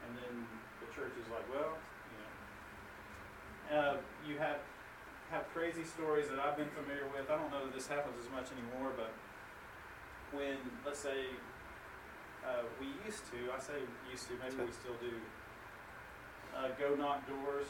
and 0.07 0.11
then 0.15 0.47
the 0.79 0.87
church 0.95 1.11
is 1.19 1.27
like, 1.27 1.43
well, 1.51 1.75
you 1.75 2.15
know, 2.19 2.31
uh, 3.75 3.95
you 4.23 4.39
have 4.39 4.63
have 5.31 5.47
crazy 5.55 5.87
stories 5.87 6.27
that 6.27 6.43
I've 6.43 6.59
been 6.59 6.71
familiar 6.75 7.07
with. 7.07 7.31
I 7.31 7.39
don't 7.39 7.51
know 7.55 7.63
that 7.63 7.71
this 7.71 7.87
happens 7.87 8.19
as 8.19 8.27
much 8.35 8.51
anymore, 8.51 8.91
but 8.99 9.15
when 10.33 10.57
let's 10.85 10.99
say 10.99 11.31
uh, 12.47 12.65
we 12.79 12.87
used 13.05 13.23
to, 13.29 13.51
I 13.53 13.59
say 13.59 13.77
used 14.09 14.27
to, 14.27 14.33
maybe 14.41 14.65
we 14.65 14.73
still 14.73 14.97
do, 14.97 15.13
uh, 16.57 16.73
go 16.79 16.95
knock 16.95 17.27
doors 17.27 17.67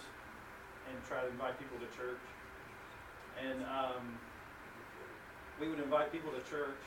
and 0.88 0.96
try 1.06 1.22
to 1.22 1.30
invite 1.30 1.60
people 1.60 1.77
to 1.77 1.89
church. 1.91 2.24
And 3.36 3.63
um, 3.68 4.20
we 5.60 5.68
would 5.68 5.80
invite 5.80 6.12
people 6.12 6.32
to 6.32 6.44
church, 6.50 6.82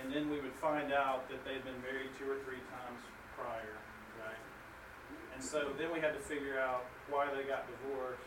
and 0.00 0.12
then 0.12 0.30
we 0.30 0.40
would 0.40 0.54
find 0.56 0.92
out 0.92 1.28
that 1.30 1.44
they'd 1.44 1.62
been 1.64 1.78
married 1.82 2.10
two 2.18 2.26
or 2.30 2.38
three 2.46 2.62
times 2.72 3.00
prior, 3.36 3.76
right? 4.22 4.42
And 5.34 5.42
so 5.42 5.72
then 5.78 5.92
we 5.92 6.00
had 6.00 6.14
to 6.14 6.22
figure 6.22 6.58
out 6.58 6.84
why 7.10 7.28
they 7.32 7.44
got 7.44 7.66
divorced. 7.66 8.22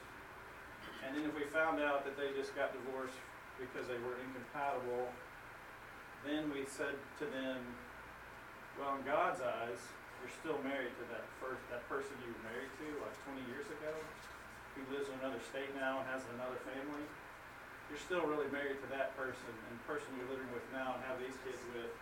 And 1.06 1.16
then 1.16 1.30
if 1.30 1.34
we 1.36 1.46
found 1.54 1.80
out 1.80 2.04
that 2.06 2.18
they 2.18 2.34
just 2.34 2.56
got 2.56 2.74
divorced 2.74 3.18
because 3.62 3.88
they 3.88 4.00
were 4.02 4.18
incompatible, 4.26 5.10
then 6.26 6.50
we 6.50 6.66
said 6.66 6.98
to 7.22 7.26
them, 7.30 7.62
well, 8.76 8.98
in 9.00 9.04
God's 9.08 9.40
eyes, 9.40 9.80
you're 10.20 10.36
still 10.42 10.60
married 10.66 10.92
to 10.98 11.06
that 11.14 11.26
first 11.38 11.62
that 11.70 11.86
person 11.86 12.12
you 12.26 12.34
were 12.34 12.44
married 12.50 12.72
to 12.82 12.88
like 13.06 13.14
20 13.30 13.46
years 13.48 13.70
ago, 13.70 13.94
who 14.74 14.82
lives 14.90 15.08
in 15.08 15.16
another 15.22 15.40
state 15.46 15.70
now 15.78 16.02
and 16.02 16.06
has 16.10 16.26
another 16.36 16.58
family. 16.66 17.06
You're 17.88 18.02
still 18.02 18.26
really 18.26 18.50
married 18.50 18.82
to 18.82 18.90
that 18.98 19.14
person, 19.14 19.54
and 19.70 19.78
the 19.78 19.86
person 19.86 20.10
you're 20.18 20.28
living 20.34 20.50
with 20.50 20.66
now 20.74 20.98
and 20.98 21.02
have 21.06 21.22
these 21.22 21.38
kids 21.46 21.62
with, 21.78 21.94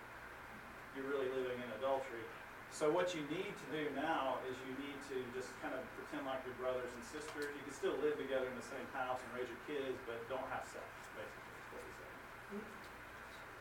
you're 0.96 1.06
really 1.12 1.28
living 1.36 1.60
in 1.60 1.70
adultery. 1.76 2.24
So 2.72 2.90
what 2.90 3.14
you 3.14 3.22
need 3.30 3.54
to 3.54 3.68
do 3.70 3.86
now 3.94 4.42
is 4.50 4.58
you 4.66 4.74
need 4.82 4.98
to 5.14 5.20
just 5.38 5.54
kind 5.62 5.78
of 5.78 5.84
pretend 5.94 6.26
like 6.26 6.42
you're 6.48 6.58
brothers 6.58 6.90
and 6.90 7.04
sisters. 7.06 7.54
You 7.54 7.64
can 7.68 7.76
still 7.76 7.94
live 8.02 8.18
together 8.18 8.50
in 8.50 8.58
the 8.58 8.66
same 8.66 8.88
house 8.98 9.22
and 9.22 9.30
raise 9.38 9.46
your 9.46 9.62
kids, 9.70 10.00
but 10.10 10.18
don't 10.26 10.48
have 10.50 10.66
sex. 10.66 10.88
Basically, 11.14 11.54
is 11.54 11.70
what 11.70 11.82
he's 11.86 12.00
saying. 12.02 12.20
Mm-hmm. 12.58 12.83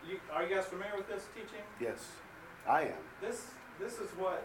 You, 0.08 0.18
are 0.32 0.42
you 0.44 0.54
guys 0.54 0.66
familiar 0.66 0.96
with 0.96 1.08
this 1.08 1.26
teaching? 1.34 1.62
Yes, 1.80 2.06
I 2.68 2.82
am. 2.82 3.02
this 3.20 3.46
this 3.80 3.94
is 3.94 4.10
what 4.18 4.42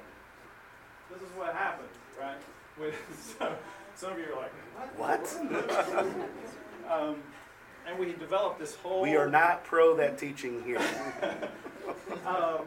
this 1.11 1.21
is 1.21 1.29
what 1.35 1.53
happens, 1.53 1.89
right? 2.19 2.37
With 2.79 2.95
so, 3.39 3.55
some 3.95 4.13
of 4.13 4.19
you 4.19 4.25
are 4.33 4.41
like, 4.41 4.51
what? 4.97 5.25
What? 5.25 6.15
Um, 6.89 7.17
and 7.85 7.99
we 7.99 8.13
developed 8.13 8.59
this 8.59 8.75
whole. 8.75 9.01
We 9.01 9.17
are 9.17 9.27
not 9.27 9.65
pro 9.65 9.93
that 9.97 10.17
teaching 10.17 10.63
here. 10.63 10.79
Um, 12.25 12.63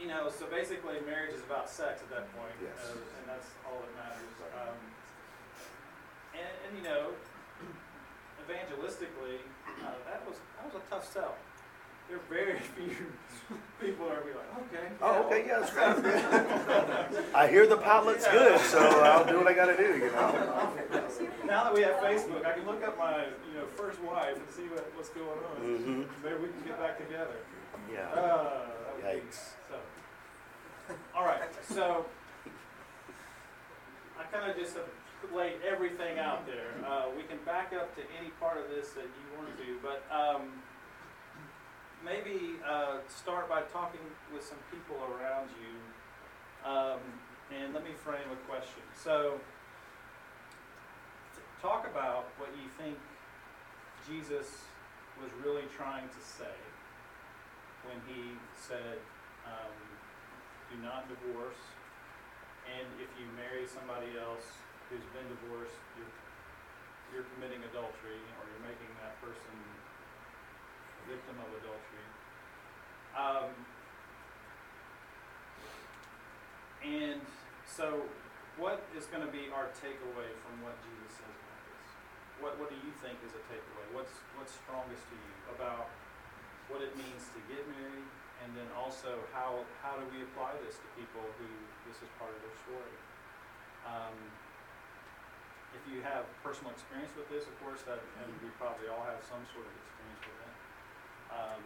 you 0.00 0.06
know, 0.06 0.28
so 0.30 0.46
basically, 0.46 0.96
marriage 1.06 1.34
is 1.34 1.40
about 1.42 1.68
sex 1.68 2.00
at 2.02 2.10
that 2.10 2.28
point, 2.36 2.52
Yes. 2.62 2.72
uh, 2.84 2.92
and 2.92 3.24
that's 3.28 3.48
all 3.66 3.80
that 3.80 3.92
matters. 3.96 4.32
Um, 4.56 4.76
and, 6.34 6.48
and 6.68 6.78
you 6.78 6.84
know, 6.84 7.10
evangelistically, 8.48 9.36
uh, 9.84 9.90
that 10.08 10.26
was 10.26 10.36
that 10.56 10.72
was 10.72 10.82
a 10.82 10.90
tough 10.90 11.12
sell. 11.12 11.34
There 12.08 12.16
are 12.16 12.20
very 12.30 12.58
few 12.76 12.96
people 13.80 14.08
that 14.08 14.16
are 14.16 14.20
be 14.22 14.30
like, 14.32 14.72
okay. 14.72 14.88
Oh, 15.02 15.26
okay, 15.26 15.44
yeah, 15.46 15.60
that's 15.60 15.72
great. 15.72 17.24
I 17.34 17.46
hear 17.48 17.66
the 17.66 17.76
potluck's 17.76 18.26
good, 18.28 18.58
so 18.60 18.78
I'll 18.78 19.26
do 19.26 19.36
what 19.36 19.46
I 19.46 19.52
gotta 19.52 19.76
do, 19.76 19.96
you 19.98 20.10
know? 20.12 20.72
Now 21.46 21.64
that 21.64 21.72
we 21.74 21.80
have 21.80 21.96
Facebook, 21.96 22.44
I 22.44 22.52
can 22.52 22.66
look 22.66 22.84
up 22.86 22.98
my, 22.98 23.24
you 23.24 23.54
know, 23.58 23.64
first 23.74 23.98
wife 24.02 24.36
and 24.36 24.48
see 24.50 24.64
what, 24.64 24.84
what's 24.94 25.08
going 25.08 25.26
on. 25.28 25.62
Mm-hmm, 25.62 26.02
Maybe 26.22 26.34
we 26.42 26.48
can 26.48 26.60
get 26.66 26.78
back 26.78 26.98
together. 26.98 27.36
yeah. 27.90 28.04
Uh, 28.20 28.66
Yikes. 29.02 29.54
So, 29.70 30.94
all 31.16 31.24
right, 31.24 31.40
so 31.66 32.04
I 34.20 34.24
kind 34.24 34.50
of 34.50 34.58
just 34.58 34.74
have 34.76 34.84
laid 35.34 35.60
everything 35.66 36.18
out 36.18 36.46
there. 36.46 36.72
Uh, 36.86 37.06
we 37.16 37.22
can 37.24 37.38
back 37.44 37.72
up 37.72 37.94
to 37.96 38.02
any 38.18 38.30
part 38.40 38.58
of 38.58 38.68
this 38.70 38.90
that 38.90 39.06
you 39.06 39.24
want 39.36 39.50
to, 39.58 39.78
but 39.82 40.02
um, 40.14 40.62
maybe 42.04 42.56
uh, 42.66 42.98
start 43.08 43.48
by 43.48 43.62
talking 43.62 44.00
with 44.32 44.44
some 44.44 44.58
people 44.70 44.96
around 45.12 45.48
you. 45.58 45.74
Um, 46.68 47.00
and 47.54 47.72
let 47.72 47.84
me 47.84 47.92
frame 48.04 48.28
a 48.32 48.36
question. 48.50 48.82
So, 48.94 49.40
talk 51.62 51.86
about 51.90 52.28
what 52.36 52.50
you 52.60 52.68
think 52.76 52.98
Jesus 54.06 54.64
was 55.20 55.30
really 55.42 55.64
trying 55.76 56.08
to 56.08 56.22
say 56.22 56.56
when 57.84 57.96
he 58.06 58.36
said, 58.54 59.00
um, 59.46 59.74
do 60.70 60.76
not 60.82 61.08
divorce, 61.08 61.62
and 62.68 62.86
if 63.00 63.08
you 63.16 63.24
marry 63.32 63.64
somebody 63.66 64.12
else 64.20 64.60
who's 64.88 65.04
been 65.12 65.28
divorced, 65.28 65.76
you're, 66.00 66.14
you're 67.12 67.28
committing 67.36 67.60
adultery, 67.68 68.20
or 68.40 68.42
you're 68.48 68.64
making 68.64 68.88
that 69.04 69.20
person 69.20 69.52
a 69.52 71.04
victim 71.04 71.36
of 71.40 71.48
adultery. 71.60 72.08
Um, 73.12 73.52
and 76.80 77.20
so, 77.68 78.00
what 78.56 78.80
is 78.96 79.04
going 79.12 79.22
to 79.22 79.30
be 79.30 79.52
our 79.52 79.68
takeaway 79.76 80.32
from 80.40 80.64
what 80.64 80.74
Jesus 80.82 81.20
says 81.20 81.36
about 81.36 81.62
this? 81.68 81.88
What, 82.40 82.52
what 82.56 82.68
do 82.72 82.78
you 82.80 82.92
think 83.04 83.20
is 83.28 83.36
a 83.36 83.42
takeaway? 83.52 83.86
What's, 83.92 84.16
what's 84.40 84.56
strongest 84.56 85.04
to 85.12 85.16
you 85.16 85.34
about 85.52 85.92
what 86.72 86.80
it 86.80 86.96
means 86.96 87.28
to 87.36 87.40
get 87.48 87.60
married, 87.76 88.08
and 88.44 88.56
then 88.56 88.68
also 88.72 89.20
how, 89.36 89.68
how 89.84 90.00
do 90.00 90.04
we 90.08 90.24
apply 90.24 90.56
this 90.64 90.80
to 90.80 90.88
people 90.96 91.24
who 91.36 91.48
this 91.84 92.00
is 92.00 92.08
part 92.16 92.32
of 92.32 92.40
their 92.40 92.56
story? 92.64 92.96
Um, 93.88 94.16
if 95.76 95.82
you 95.88 96.00
have 96.00 96.24
personal 96.40 96.72
experience 96.72 97.12
with 97.16 97.28
this, 97.28 97.44
of 97.44 97.54
course, 97.60 97.84
that, 97.84 98.00
and 98.24 98.28
we 98.40 98.48
probably 98.56 98.88
all 98.88 99.04
have 99.04 99.20
some 99.24 99.42
sort 99.52 99.68
of 99.68 99.74
experience 99.76 100.22
with 100.24 100.40
it, 100.44 100.56
um, 101.32 101.62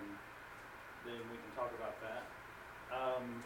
then 1.06 1.20
we 1.30 1.36
can 1.38 1.52
talk 1.54 1.70
about 1.78 1.94
that. 2.02 2.24
Um, 2.90 3.42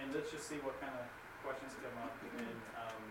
and 0.00 0.14
let's 0.14 0.30
just 0.30 0.48
see 0.48 0.60
what 0.64 0.78
kind 0.80 0.94
of 0.94 1.06
questions 1.44 1.74
come 1.78 1.96
up, 2.02 2.14
and, 2.38 2.60
um, 2.76 3.04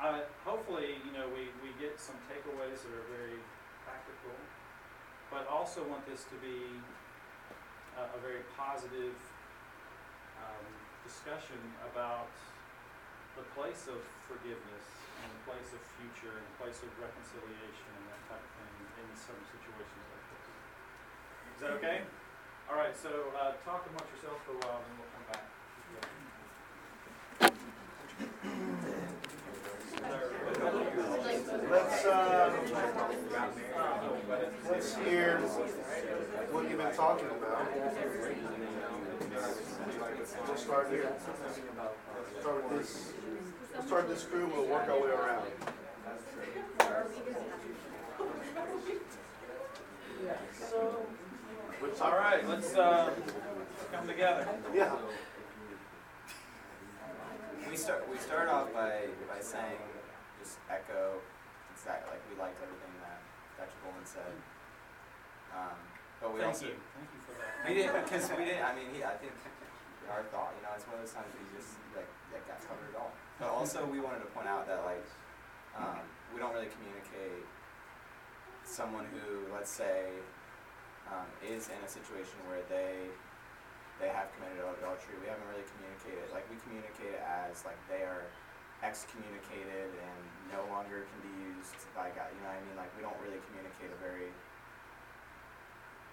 uh, 0.00 0.20
hopefully, 0.42 0.98
you 1.06 1.12
know, 1.14 1.28
we, 1.30 1.52
we 1.62 1.70
get 1.78 2.00
some 2.00 2.18
takeaways 2.26 2.82
that 2.82 2.92
are 2.94 3.08
very 3.14 3.38
practical, 3.86 4.34
but 5.30 5.46
also 5.46 5.82
want 5.86 6.02
this 6.06 6.24
to 6.30 6.36
be 6.42 6.66
a, 7.98 8.02
a 8.16 8.18
very 8.20 8.42
positive 8.58 9.14
um, 10.42 10.66
discussion 11.04 11.60
about 11.92 12.30
the 13.36 13.46
place 13.56 13.88
of 13.88 14.00
forgiveness 14.28 14.86
and 15.24 15.28
the 15.32 15.42
place 15.48 15.70
of 15.72 15.80
future 15.96 16.36
and 16.36 16.44
the 16.44 16.56
place 16.60 16.78
of 16.84 16.90
reconciliation 17.00 17.88
and 17.96 18.04
that 18.12 18.22
type 18.28 18.44
of 18.44 18.52
thing 18.60 18.72
in 19.00 19.08
some 19.16 19.40
situations 19.48 20.04
like 20.12 20.26
this. 20.28 20.44
Is 21.56 21.60
that 21.64 21.72
okay? 21.80 22.04
All 22.68 22.76
right, 22.76 22.96
so 22.96 23.32
uh, 23.36 23.56
talk 23.64 23.88
amongst 23.88 24.12
yourselves 24.12 24.40
for 24.44 24.52
a 24.52 24.60
while, 24.64 24.80
and 24.80 24.88
then 24.88 24.96
we'll 25.00 25.12
come 25.16 25.26
back. 25.32 25.44
Let's, 31.70 32.04
uh, 32.04 32.52
let's 34.70 34.94
hear 34.96 35.38
what 36.50 36.68
you've 36.68 36.78
been 36.78 36.94
talking 36.94 37.26
about. 37.28 39.11
We'll 39.32 40.56
start 40.56 40.90
here. 40.90 41.12
Start 42.40 42.70
with 42.70 42.80
this, 42.80 43.12
we'll 43.74 43.86
start 43.86 44.08
this 44.08 44.24
crew, 44.24 44.50
we'll 44.54 44.66
work 44.66 44.88
our 44.88 45.00
way 45.00 45.08
around. 45.08 45.46
Which 51.80 52.00
All 52.00 52.12
right, 52.12 52.48
let's, 52.48 52.74
uh, 52.74 53.10
come 53.92 54.06
together. 54.06 54.46
Yeah. 54.74 54.92
We 57.68 57.76
start 57.76 58.08
we 58.10 58.18
start 58.18 58.48
off 58.48 58.72
by, 58.74 59.08
by 59.28 59.40
saying 59.40 59.80
just 60.42 60.58
echo 60.70 61.20
exactly 61.74 62.10
like 62.12 62.22
we 62.30 62.36
liked 62.40 62.60
everything 62.62 62.94
that 63.00 63.20
Dr. 63.56 63.78
Bowman 63.82 64.04
said. 64.04 64.32
Um, 65.56 65.76
but 66.20 66.34
we 66.34 66.40
Thank 66.40 66.54
also 66.54 66.66
you, 66.66 66.74
we 67.66 67.74
didn't 67.74 68.04
because 68.04 68.30
we 68.34 68.44
didn't. 68.44 68.64
I 68.64 68.74
mean, 68.74 68.88
he, 68.92 69.04
I 69.04 69.14
think 69.18 69.32
our 70.10 70.22
thought, 70.28 70.52
you 70.58 70.62
know, 70.66 70.72
it's 70.74 70.84
one 70.84 70.98
of 70.98 71.02
those 71.06 71.14
times 71.14 71.30
we 71.34 71.44
just 71.54 71.78
like 71.94 72.08
that 72.34 72.42
got 72.44 72.58
covered 72.66 72.90
it 72.90 72.96
all. 72.98 73.12
But 73.38 73.48
also 73.48 73.86
we 73.86 74.00
wanted 74.00 74.20
to 74.26 74.30
point 74.34 74.48
out 74.48 74.66
that 74.66 74.84
like 74.84 75.06
um, 75.78 76.04
we 76.34 76.40
don't 76.40 76.52
really 76.52 76.68
communicate 76.68 77.44
someone 78.64 79.08
who, 79.10 79.48
let's 79.52 79.70
say, 79.70 80.10
um, 81.10 81.26
is 81.44 81.68
in 81.68 81.80
a 81.84 81.90
situation 81.90 82.36
where 82.48 82.62
they 82.68 83.08
they 84.00 84.10
have 84.10 84.32
committed 84.34 84.58
adultery. 84.58 85.14
We 85.22 85.28
haven't 85.30 85.46
really 85.52 85.66
communicated 85.76 86.26
like 86.34 86.46
we 86.50 86.58
communicate 86.66 87.20
as 87.22 87.62
like 87.62 87.78
they 87.86 88.02
are 88.02 88.26
excommunicated 88.82 89.94
and 89.94 90.20
no 90.50 90.66
longer 90.74 91.06
can 91.06 91.18
be 91.22 91.34
used 91.54 91.86
by 91.94 92.10
God. 92.10 92.26
You 92.34 92.42
know 92.42 92.50
what 92.50 92.58
I 92.58 92.66
mean? 92.66 92.78
Like 92.78 92.90
we 92.98 93.02
don't 93.06 93.18
really 93.22 93.38
communicate 93.46 93.94
a 93.94 93.98
very 94.02 94.34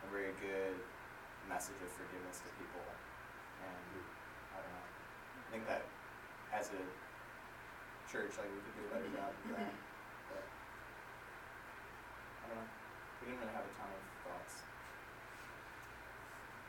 a 0.05 0.07
very 0.13 0.33
good 0.37 0.77
message 1.49 1.81
of 1.81 1.89
forgiveness 1.97 2.45
to 2.45 2.49
people. 2.61 2.85
And 3.65 4.05
I 4.53 4.61
don't 4.61 4.69
know. 4.69 4.85
I 4.85 5.47
think 5.49 5.65
that 5.65 5.83
as 6.53 6.69
a 6.69 6.83
church, 8.05 8.37
like 8.37 8.49
we 8.53 8.61
could 8.61 8.77
do 8.77 8.85
a 8.85 8.91
better 8.93 9.09
job 9.09 9.33
of 9.33 9.57
that. 9.57 9.73
But 10.29 10.45
I 10.45 12.43
don't 12.53 12.61
know. 12.61 12.69
We 13.19 13.33
didn't 13.33 13.41
really 13.41 13.57
have 13.57 13.65
a 13.65 13.73
ton 13.73 13.89
of 13.89 14.03
thoughts. 14.23 14.61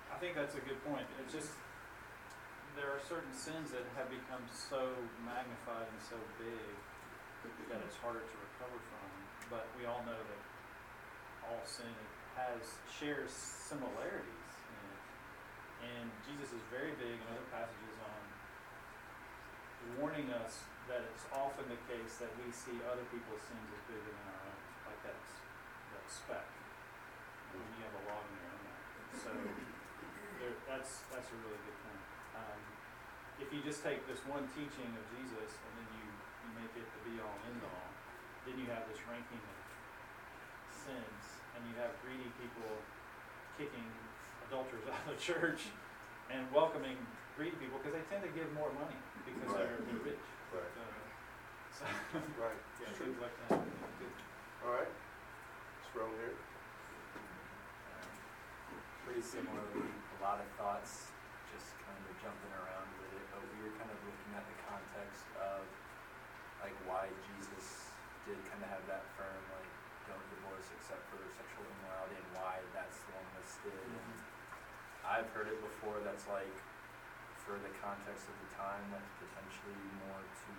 I 0.08 0.16
think 0.16 0.32
that's 0.32 0.56
a 0.56 0.64
good 0.64 0.80
point. 0.88 1.04
It's 1.20 1.32
just, 1.32 1.52
there 2.72 2.88
are 2.88 3.00
certain 3.04 3.32
sins 3.36 3.72
that 3.76 3.84
have 4.00 4.08
become 4.08 4.42
so 4.48 4.96
magnified 5.24 5.88
and 5.88 6.00
so 6.00 6.16
big 6.40 6.64
that 7.68 7.80
it's 7.84 7.96
harder 8.00 8.20
to 8.20 8.36
recover 8.52 8.80
from. 8.88 9.08
But 9.48 9.68
we 9.76 9.84
all 9.84 10.04
know 10.04 10.18
that 10.18 10.42
all 11.48 11.62
sin 11.64 11.92
has, 12.36 12.60
shares 12.88 13.32
similarities. 13.32 14.39
And 15.80 16.06
Jesus 16.28 16.52
is 16.52 16.62
very 16.68 16.92
big 17.00 17.16
in 17.16 17.26
other 17.32 17.48
passages 17.48 17.96
on 18.04 18.20
warning 19.98 20.28
us 20.36 20.68
that 20.86 21.06
it's 21.08 21.24
often 21.32 21.64
the 21.70 21.80
case 21.88 22.20
that 22.20 22.30
we 22.40 22.52
see 22.52 22.76
other 22.84 23.04
people's 23.08 23.40
sins 23.48 23.68
as 23.72 23.82
bigger 23.88 24.12
than 24.12 24.26
our 24.28 24.42
own. 24.44 24.60
Like 24.92 25.00
that's, 25.06 25.30
that 25.96 26.06
speck. 26.10 26.48
When 27.50 27.66
you 27.78 27.82
have 27.82 27.96
a 27.96 28.02
log 28.06 28.24
in 28.30 28.34
your 28.38 28.50
own 28.54 28.62
eye. 28.68 28.84
So, 29.16 29.30
there, 30.38 30.54
that's, 30.68 31.02
that's 31.10 31.28
a 31.34 31.36
really 31.42 31.60
good 31.66 31.78
point. 31.82 32.02
Um, 32.38 32.60
if 33.42 33.48
you 33.50 33.60
just 33.64 33.82
take 33.82 34.06
this 34.06 34.22
one 34.28 34.46
teaching 34.54 34.92
of 34.94 35.04
Jesus 35.16 35.50
and 35.50 35.72
then 35.80 35.88
you, 35.98 36.06
you 36.06 36.50
make 36.60 36.72
it 36.76 36.86
the 36.86 37.00
be 37.08 37.18
all 37.18 37.34
and 37.42 37.58
end 37.58 37.62
all, 37.66 37.90
then 38.46 38.56
you 38.56 38.68
have 38.70 38.86
this 38.86 39.00
ranking 39.10 39.42
of 39.42 39.58
sins, 40.72 41.24
and 41.54 41.60
you 41.68 41.74
have 41.76 41.92
greedy 42.00 42.30
people 42.40 42.72
kicking 43.60 43.90
adulterers 44.50 44.82
out 44.90 44.98
of 45.06 45.14
the 45.14 45.20
church 45.22 45.70
and 46.26 46.42
welcoming 46.50 46.98
greedy 47.38 47.54
people 47.62 47.78
because 47.78 47.94
they 47.94 48.02
tend 48.10 48.26
to 48.26 48.32
give 48.34 48.50
more 48.58 48.74
money 48.74 48.98
because 49.22 49.54
they're, 49.54 49.78
they're 49.86 50.02
rich. 50.02 50.26
Right. 50.50 50.66
Uh, 50.74 51.06
so, 51.70 51.86
Right. 52.42 52.58
yeah, 52.82 52.90
things 52.98 53.14
like 53.22 53.34
that. 53.46 53.62
Good. 54.02 54.14
All 54.66 54.74
right. 54.74 54.90
What's 54.90 55.94
wrong 55.94 56.10
here? 56.18 56.34
pretty 59.06 59.26
similarly, 59.26 59.90
a 59.90 60.18
lot 60.22 60.38
of 60.38 60.46
thoughts 60.54 61.10
just 61.50 61.74
kind 61.82 61.98
of 61.98 62.14
jumping 62.22 62.52
around 62.54 62.86
with 63.02 63.10
it, 63.18 63.26
but 63.34 63.42
we 63.42 63.58
were 63.66 63.74
kind 63.74 63.90
of 63.90 63.98
looking 64.06 64.32
at 64.38 64.46
the 64.46 64.54
context 64.70 65.26
of 65.42 65.66
like 66.62 66.76
why 66.86 67.10
Jesus 67.26 67.90
did 68.22 68.38
kind 68.46 68.62
of 68.62 68.70
have 68.70 68.84
that 68.86 69.02
firm 69.18 69.40
like 69.50 69.66
don't 70.06 70.22
divorce 70.30 70.70
except 70.78 71.02
for 71.10 71.18
sexual 71.34 71.66
immorality 71.66 72.22
and 72.22 72.28
why 72.38 72.62
that's 72.70 73.02
the 73.02 73.10
one 73.18 73.26
listed. 73.34 73.74
And 73.82 74.14
I've 75.10 75.26
heard 75.34 75.50
it 75.50 75.58
before 75.58 75.98
that's 76.06 76.22
like 76.30 76.54
for 77.42 77.58
the 77.58 77.72
context 77.82 78.30
of 78.30 78.36
the 78.46 78.50
time 78.54 78.94
that's 78.94 79.10
potentially 79.18 79.74
more 80.06 80.22
to 80.22 80.52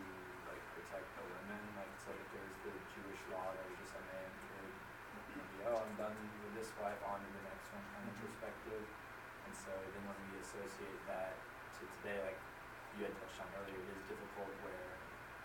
like 0.52 0.60
protect 0.76 1.08
the 1.16 1.24
women. 1.24 1.64
Like 1.80 1.96
so 1.96 2.12
if 2.12 2.28
there's 2.36 2.58
the 2.68 2.76
Jewish 2.92 3.22
law 3.32 3.48
that 3.48 3.64
was 3.64 3.80
just 3.80 3.96
a 3.96 4.04
man 4.12 4.28
could 4.52 4.72
maybe, 5.40 5.64
oh 5.72 5.80
I'm 5.80 5.96
done 5.96 6.12
with 6.44 6.52
this 6.60 6.68
wife 6.84 7.00
on 7.08 7.24
to 7.24 7.30
the 7.32 7.44
next 7.48 7.72
one 7.72 7.80
kind 7.96 8.04
of 8.04 8.12
mm-hmm. 8.12 8.28
perspective. 8.28 8.84
And 9.48 9.54
so 9.56 9.72
then 9.72 10.04
when 10.04 10.20
we 10.20 10.44
associate 10.44 11.00
that 11.08 11.40
to 11.80 11.88
today, 12.04 12.20
like 12.20 12.40
you 13.00 13.08
had 13.08 13.16
touched 13.24 13.40
on 13.40 13.48
earlier, 13.56 13.80
it 13.80 13.88
is 13.88 14.04
difficult 14.04 14.52
where 14.68 14.92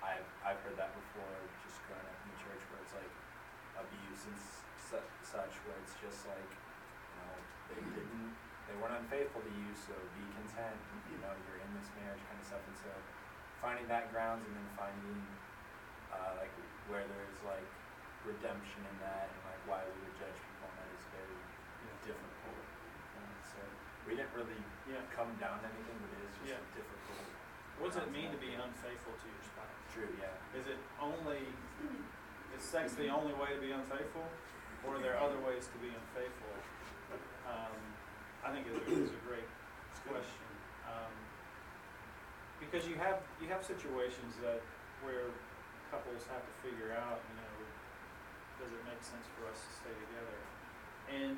I've 0.02 0.26
I've 0.42 0.58
heard 0.66 0.74
that 0.82 0.90
before 0.98 1.30
just 1.62 1.78
growing 1.86 2.02
up 2.10 2.18
in 2.26 2.34
the 2.34 2.38
church 2.42 2.62
where 2.74 2.82
it's 2.82 2.96
like 2.98 3.14
abuse 3.86 4.26
and 4.26 4.38
such 5.22 5.54
where 5.62 5.78
it's 5.86 5.94
just 6.02 6.26
like 6.26 6.50
you 6.50 7.14
know 7.22 7.38
they 7.70 7.82
didn't 7.86 8.34
they 8.66 8.74
weren't 8.82 8.98
unfaithful 8.98 9.40
to 9.42 9.52
you 9.54 9.70
so 9.74 9.94
be 10.18 10.24
content 10.38 10.76
you 11.10 11.18
know 11.22 11.30
you're 11.46 11.60
in 11.62 11.70
this 11.78 11.88
marriage 11.98 12.20
kind 12.26 12.38
of 12.38 12.46
stuff 12.46 12.62
and 12.66 12.76
so 12.78 12.90
finding 13.62 13.86
that 13.88 14.10
grounds 14.10 14.42
and 14.46 14.52
then 14.54 14.68
finding 14.76 15.20
uh, 16.12 16.34
like 16.38 16.52
where 16.90 17.06
there's 17.06 17.40
like 17.46 17.66
redemption 18.26 18.82
in 18.82 18.96
that 19.02 19.30
and 19.30 19.40
like 19.46 19.60
why 19.70 19.80
we 19.86 19.94
would 20.02 20.16
judge 20.18 20.34
people 20.34 20.66
on 20.66 20.74
that 20.82 20.88
is 20.98 21.04
very 21.14 21.38
difficult 22.02 22.62
and 23.22 23.30
so 23.46 23.60
we 24.06 24.14
didn't 24.18 24.34
really 24.34 24.58
Yeah. 24.86 25.02
come 25.14 25.30
down 25.42 25.58
to 25.62 25.66
anything 25.66 25.98
but 26.02 26.10
it 26.14 26.22
is 26.26 26.34
just 26.42 26.50
Yeah. 26.58 26.62
difficult 26.74 27.26
What 27.78 27.92
does 27.94 28.02
it 28.02 28.10
mean 28.10 28.30
to 28.34 28.40
be 28.40 28.54
unfaithful 28.54 29.14
to 29.14 29.26
your 29.30 29.42
spouse? 29.46 29.78
true 29.94 30.10
yeah 30.18 30.58
Is 30.58 30.66
it 30.66 30.78
only, 31.02 31.42
is 32.54 32.62
sex 32.62 32.94
the 32.94 33.08
only 33.10 33.34
way 33.34 33.52
to 33.54 33.60
be 33.60 33.70
unfaithful? 33.72 34.24
Or 34.86 34.96
are 34.96 35.02
there 35.02 35.18
other 35.18 35.36
ways 35.42 35.66
to 35.68 35.78
be 35.82 35.90
unfaithful? 35.90 36.54
Um, 37.44 37.74
I 38.46 38.54
think 38.54 38.70
it's 38.70 38.78
a, 38.78 38.86
it's 39.02 39.10
a 39.10 39.24
great 39.26 39.50
question. 40.06 40.46
Um, 40.86 41.10
because 42.62 42.86
you 42.86 42.94
have, 42.94 43.18
you 43.42 43.50
have 43.50 43.66
situations 43.66 44.38
that, 44.38 44.62
where 45.02 45.34
couples 45.90 46.22
have 46.30 46.46
to 46.46 46.54
figure 46.62 46.94
out, 46.94 47.18
you 47.26 47.34
know, 47.42 47.54
does 48.62 48.70
it 48.70 48.82
make 48.86 49.02
sense 49.02 49.26
for 49.34 49.50
us 49.50 49.58
to 49.58 49.70
stay 49.82 49.94
together? 50.06 50.38
And 51.10 51.34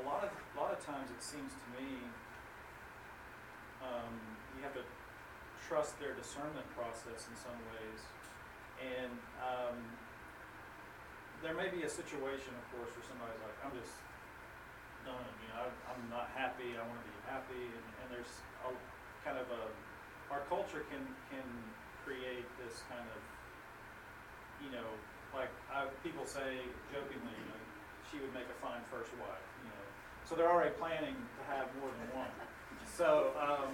a 0.00 0.02
lot 0.08 0.24
of, 0.24 0.32
a 0.32 0.56
lot 0.56 0.72
of 0.72 0.80
times 0.80 1.12
it 1.12 1.20
seems 1.20 1.52
to 1.52 1.66
me, 1.76 2.00
um, 3.84 4.16
you 4.56 4.64
have 4.64 4.72
to 4.80 4.84
trust 5.68 6.00
their 6.00 6.16
discernment 6.16 6.64
process 6.72 7.28
in 7.28 7.36
some 7.36 7.56
ways. 7.76 8.00
And 8.80 9.12
um, 9.44 9.76
there 11.44 11.52
may 11.52 11.68
be 11.68 11.84
a 11.84 11.92
situation, 11.92 12.56
of 12.56 12.64
course, 12.72 12.96
where 12.96 13.04
somebody's 13.04 13.40
like, 13.44 13.56
I'm 13.60 13.76
just 13.76 13.92
done, 15.06 15.30
you 15.40 15.48
know, 15.54 15.62
I, 15.62 15.94
I'm 15.94 16.02
not 16.10 16.28
happy, 16.34 16.74
I 16.74 16.82
want 16.82 16.98
to 16.98 17.06
be 17.06 17.20
happy, 17.30 17.62
and, 17.62 17.86
and 18.02 18.06
there's 18.10 18.32
a 18.66 18.74
kind 19.22 19.38
of 19.38 19.46
a, 19.48 19.64
our 20.34 20.42
culture 20.50 20.82
can, 20.90 21.02
can 21.30 21.46
create 22.02 22.46
this 22.58 22.82
kind 22.90 23.06
of, 23.06 23.20
you 24.60 24.70
know, 24.74 24.86
like, 25.30 25.50
I, 25.70 25.86
people 26.02 26.26
say 26.26 26.66
jokingly, 26.90 27.34
you 27.38 27.46
know, 27.50 27.62
she 28.10 28.18
would 28.18 28.34
make 28.34 28.46
a 28.50 28.58
fine 28.58 28.82
first 28.90 29.10
wife, 29.18 29.46
you 29.62 29.70
know. 29.70 29.84
So 30.26 30.34
they're 30.34 30.50
already 30.50 30.74
planning 30.78 31.14
to 31.14 31.42
have 31.50 31.70
more 31.78 31.90
than 31.90 32.10
one. 32.18 32.34
So, 32.86 33.30
um, 33.38 33.70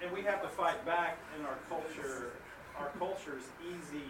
and 0.00 0.12
we 0.12 0.22
have 0.22 0.40
to 0.42 0.48
fight 0.48 0.84
back 0.86 1.18
in 1.36 1.44
our 1.44 1.56
culture. 1.68 2.32
Our 2.78 2.88
culture 2.96 3.36
is 3.36 3.48
easy, 3.60 4.08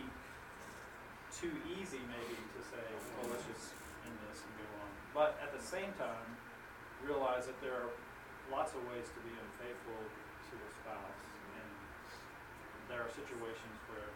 too 1.35 1.51
easy 1.79 1.99
maybe 2.07 2.39
to 2.39 2.61
say, 2.71 2.83
well, 3.19 3.31
let's 3.35 3.47
just 3.47 3.75
end 4.11 4.19
this 4.27 4.43
and 4.43 4.51
go 4.59 4.67
on. 4.83 4.91
But 5.15 5.39
at 5.39 5.55
the 5.55 5.63
same 5.63 5.95
time, 5.95 6.27
realize 7.07 7.47
that 7.47 7.57
there 7.63 7.79
are 7.79 7.91
lots 8.51 8.75
of 8.75 8.83
ways 8.91 9.07
to 9.15 9.21
be 9.23 9.31
unfaithful 9.31 9.95
to 10.51 10.55
a 10.59 10.71
spouse, 10.83 11.21
and 11.55 11.71
there 12.91 13.01
are 13.07 13.11
situations 13.15 13.79
where, 13.87 14.11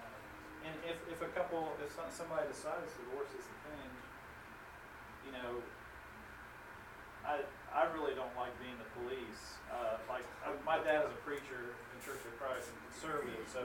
uh, 0.00 0.66
and 0.72 0.74
if, 0.88 0.96
if 1.12 1.20
a 1.20 1.28
couple, 1.36 1.76
if 1.84 1.92
some- 1.92 2.08
somebody 2.08 2.48
decides 2.48 2.88
divorce 2.96 3.28
is 3.36 3.44
the 3.44 3.58
thing, 3.68 3.90
you 5.28 5.32
know, 5.36 5.60
I, 7.24 7.40
I 7.72 7.88
really 7.96 8.12
don't 8.16 8.32
like 8.36 8.52
being 8.60 8.76
the 8.76 8.88
police. 9.00 9.56
Uh, 9.72 9.96
like, 10.08 10.24
I, 10.44 10.52
my 10.64 10.76
dad 10.80 11.04
is 11.08 11.12
a 11.12 11.20
preacher 11.24 11.72
in 11.92 11.96
Church 12.04 12.20
of 12.24 12.32
Christ 12.36 12.68
and 12.68 12.78
conservative, 12.92 13.44
so 13.48 13.64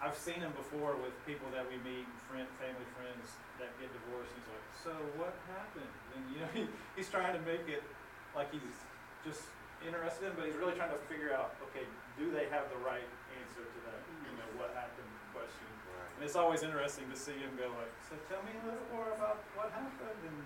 I've 0.00 0.16
seen 0.16 0.40
him 0.40 0.52
before 0.56 0.96
with 0.96 1.12
people 1.28 1.44
that 1.52 1.68
we 1.68 1.76
meet, 1.84 2.08
friend, 2.24 2.48
family 2.56 2.88
friends 2.96 3.36
that 3.60 3.68
get 3.76 3.92
divorced. 3.92 4.32
And 4.32 4.40
He's 4.40 4.50
like, 4.50 4.66
"So 4.80 4.92
what 5.20 5.36
happened?" 5.52 5.94
And 6.16 6.22
you 6.32 6.38
know, 6.40 6.50
he, 6.56 6.62
he's 6.96 7.12
trying 7.12 7.36
to 7.36 7.42
make 7.44 7.68
it 7.68 7.84
like 8.32 8.48
he's 8.48 8.80
just 9.24 9.44
interested 9.84 10.28
in, 10.28 10.32
but 10.36 10.44
he's 10.48 10.56
really 10.56 10.76
trying 10.76 10.92
to 10.92 11.00
figure 11.08 11.32
out, 11.32 11.56
okay, 11.70 11.84
do 12.20 12.28
they 12.32 12.48
have 12.52 12.68
the 12.68 12.80
right 12.84 13.04
answer 13.40 13.64
to 13.64 13.78
that, 13.88 14.00
you 14.28 14.32
know, 14.36 14.48
what 14.60 14.72
happened 14.76 15.08
question? 15.32 15.68
And 16.16 16.28
it's 16.28 16.36
always 16.36 16.60
interesting 16.60 17.08
to 17.08 17.16
see 17.16 17.32
him 17.32 17.48
go 17.56 17.72
like, 17.80 17.92
so 18.04 18.12
tell 18.28 18.44
me 18.44 18.52
a 18.52 18.64
little 18.68 18.88
more 18.92 19.08
about 19.16 19.40
what 19.56 19.72
happened 19.72 20.20
and 20.20 20.36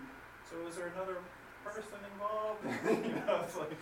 so 0.46 0.54
is 0.70 0.78
there 0.78 0.94
another 0.94 1.18
person 1.66 1.98
involved? 2.14 2.62
you 2.86 3.18
know, 3.26 3.42
it's 3.42 3.58
like 3.58 3.74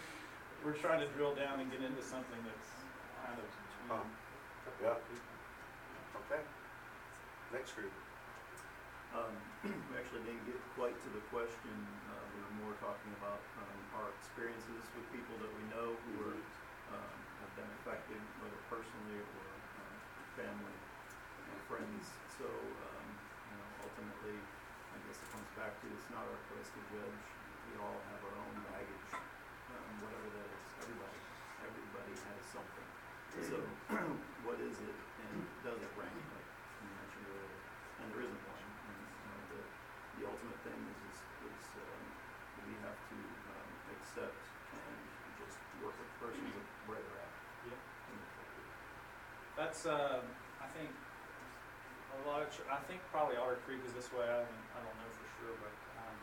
we're 0.65 0.79
trying 0.79 1.05
to 1.05 1.09
drill 1.13 1.35
down 1.37 1.61
and 1.61 1.69
get 1.69 1.85
into 1.85 2.01
something 2.01 2.41
that's 2.49 2.71
kind 3.21 3.37
of. 3.37 3.49
Um, 3.93 4.09
huh. 4.09 4.97
Yeah. 4.97 5.32
Okay. 6.31 6.43
Next 7.51 7.75
group. 7.75 7.91
Um, 9.13 9.35
we 9.91 9.93
actually 9.99 10.23
didn't 10.25 10.47
get 10.49 10.57
quite 10.79 10.97
to 11.05 11.09
the 11.13 11.21
question, 11.29 11.75
uh, 12.09 12.25
we 12.33 12.39
were 12.41 12.57
more 12.65 12.75
talking 12.81 13.13
about, 13.21 13.43
um, 13.61 13.79
our 13.99 14.09
experiences 14.17 14.81
with 14.97 15.05
people 15.13 15.37
that 15.43 15.53
we 15.53 15.65
know 15.69 15.93
who 16.09 16.13
are, 16.25 16.39
um, 16.97 17.17
have 17.45 17.53
been 17.59 17.69
affected, 17.83 18.17
whether 18.41 18.57
personally 18.73 19.21
or, 19.21 19.47
um, 19.83 19.95
family 20.39 20.77
and 21.45 21.61
friends. 21.69 22.09
So, 22.41 22.49
um, 22.49 23.07
you 23.53 23.57
know, 23.61 23.69
ultimately, 23.85 24.39
I 24.95 24.97
guess 25.05 25.21
it 25.21 25.29
comes 25.29 25.51
back 25.61 25.77
to, 25.85 25.87
it's 25.93 26.09
not 26.09 26.25
our 26.25 26.41
place 26.49 26.69
to 26.73 26.81
judge, 26.97 27.25
we 27.69 27.77
all 27.83 28.01
have 28.09 28.21
our 28.25 28.37
own 28.39 28.57
baggage, 28.73 29.09
um, 29.77 29.93
whatever 30.01 30.29
that 30.41 30.49
is, 30.49 30.67
everybody, 30.89 31.21
everybody 31.61 32.15
has 32.33 32.41
something. 32.49 33.02
So, 33.41 33.57
what 34.45 34.61
is 34.61 34.77
it 34.85 34.97
and 35.25 35.41
does 35.65 35.81
it 35.81 35.89
rank, 35.97 36.13
like 36.37 36.45
you 36.85 36.89
mentioned 36.93 37.25
earlier? 37.33 37.61
And 37.97 38.13
there 38.13 38.21
isn't 38.21 38.45
one, 38.45 38.61
and, 38.93 38.99
you 39.25 39.29
know, 39.33 39.41
the, 39.49 39.63
the 40.21 40.25
ultimate 40.29 40.61
thing 40.67 40.77
is, 40.93 41.01
is, 41.09 41.17
is, 41.49 41.65
um, 41.81 42.05
we 42.69 42.77
have 42.85 42.99
to, 43.09 43.19
um, 43.57 43.71
accept 43.89 44.43
and 44.75 45.01
just 45.39 45.57
work 45.81 45.97
with 45.97 46.13
the 46.13 46.19
person 46.21 46.45
where 46.85 47.01
they're 47.01 47.23
at. 47.25 47.33
Yeah. 47.65 47.79
and 48.11 48.21
move 48.21 48.33
forward. 48.37 48.69
That's, 49.57 49.87
um, 49.89 50.29
I 50.61 50.69
think, 50.77 50.93
a 52.13 52.19
lot 52.29 52.45
of, 52.45 52.53
chur- 52.53 52.69
I 52.69 52.85
think 52.85 53.01
probably 53.09 53.41
Otter 53.41 53.63
Creek 53.65 53.81
is 53.87 53.95
this 53.97 54.13
way, 54.13 54.29
I 54.29 54.45
don't, 54.45 54.65
I 54.77 54.79
don't 54.85 54.99
know 55.01 55.09
for 55.09 55.27
sure, 55.41 55.57
but, 55.57 55.73
um, 55.97 56.19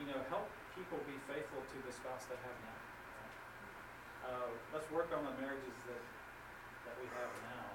you 0.00 0.06
know, 0.08 0.20
help 0.32 0.48
people 0.72 1.02
be 1.04 1.20
faithful 1.28 1.60
to 1.68 1.78
the 1.84 1.92
spouse 1.92 2.24
they 2.30 2.40
have 2.40 2.56
now. 2.64 2.85
Uh, 4.26 4.50
let's 4.74 4.90
work 4.90 5.06
on 5.14 5.22
the 5.22 5.34
marriages 5.38 5.78
that, 5.86 6.02
that 6.82 6.94
we 6.98 7.06
have 7.14 7.30
now, 7.46 7.66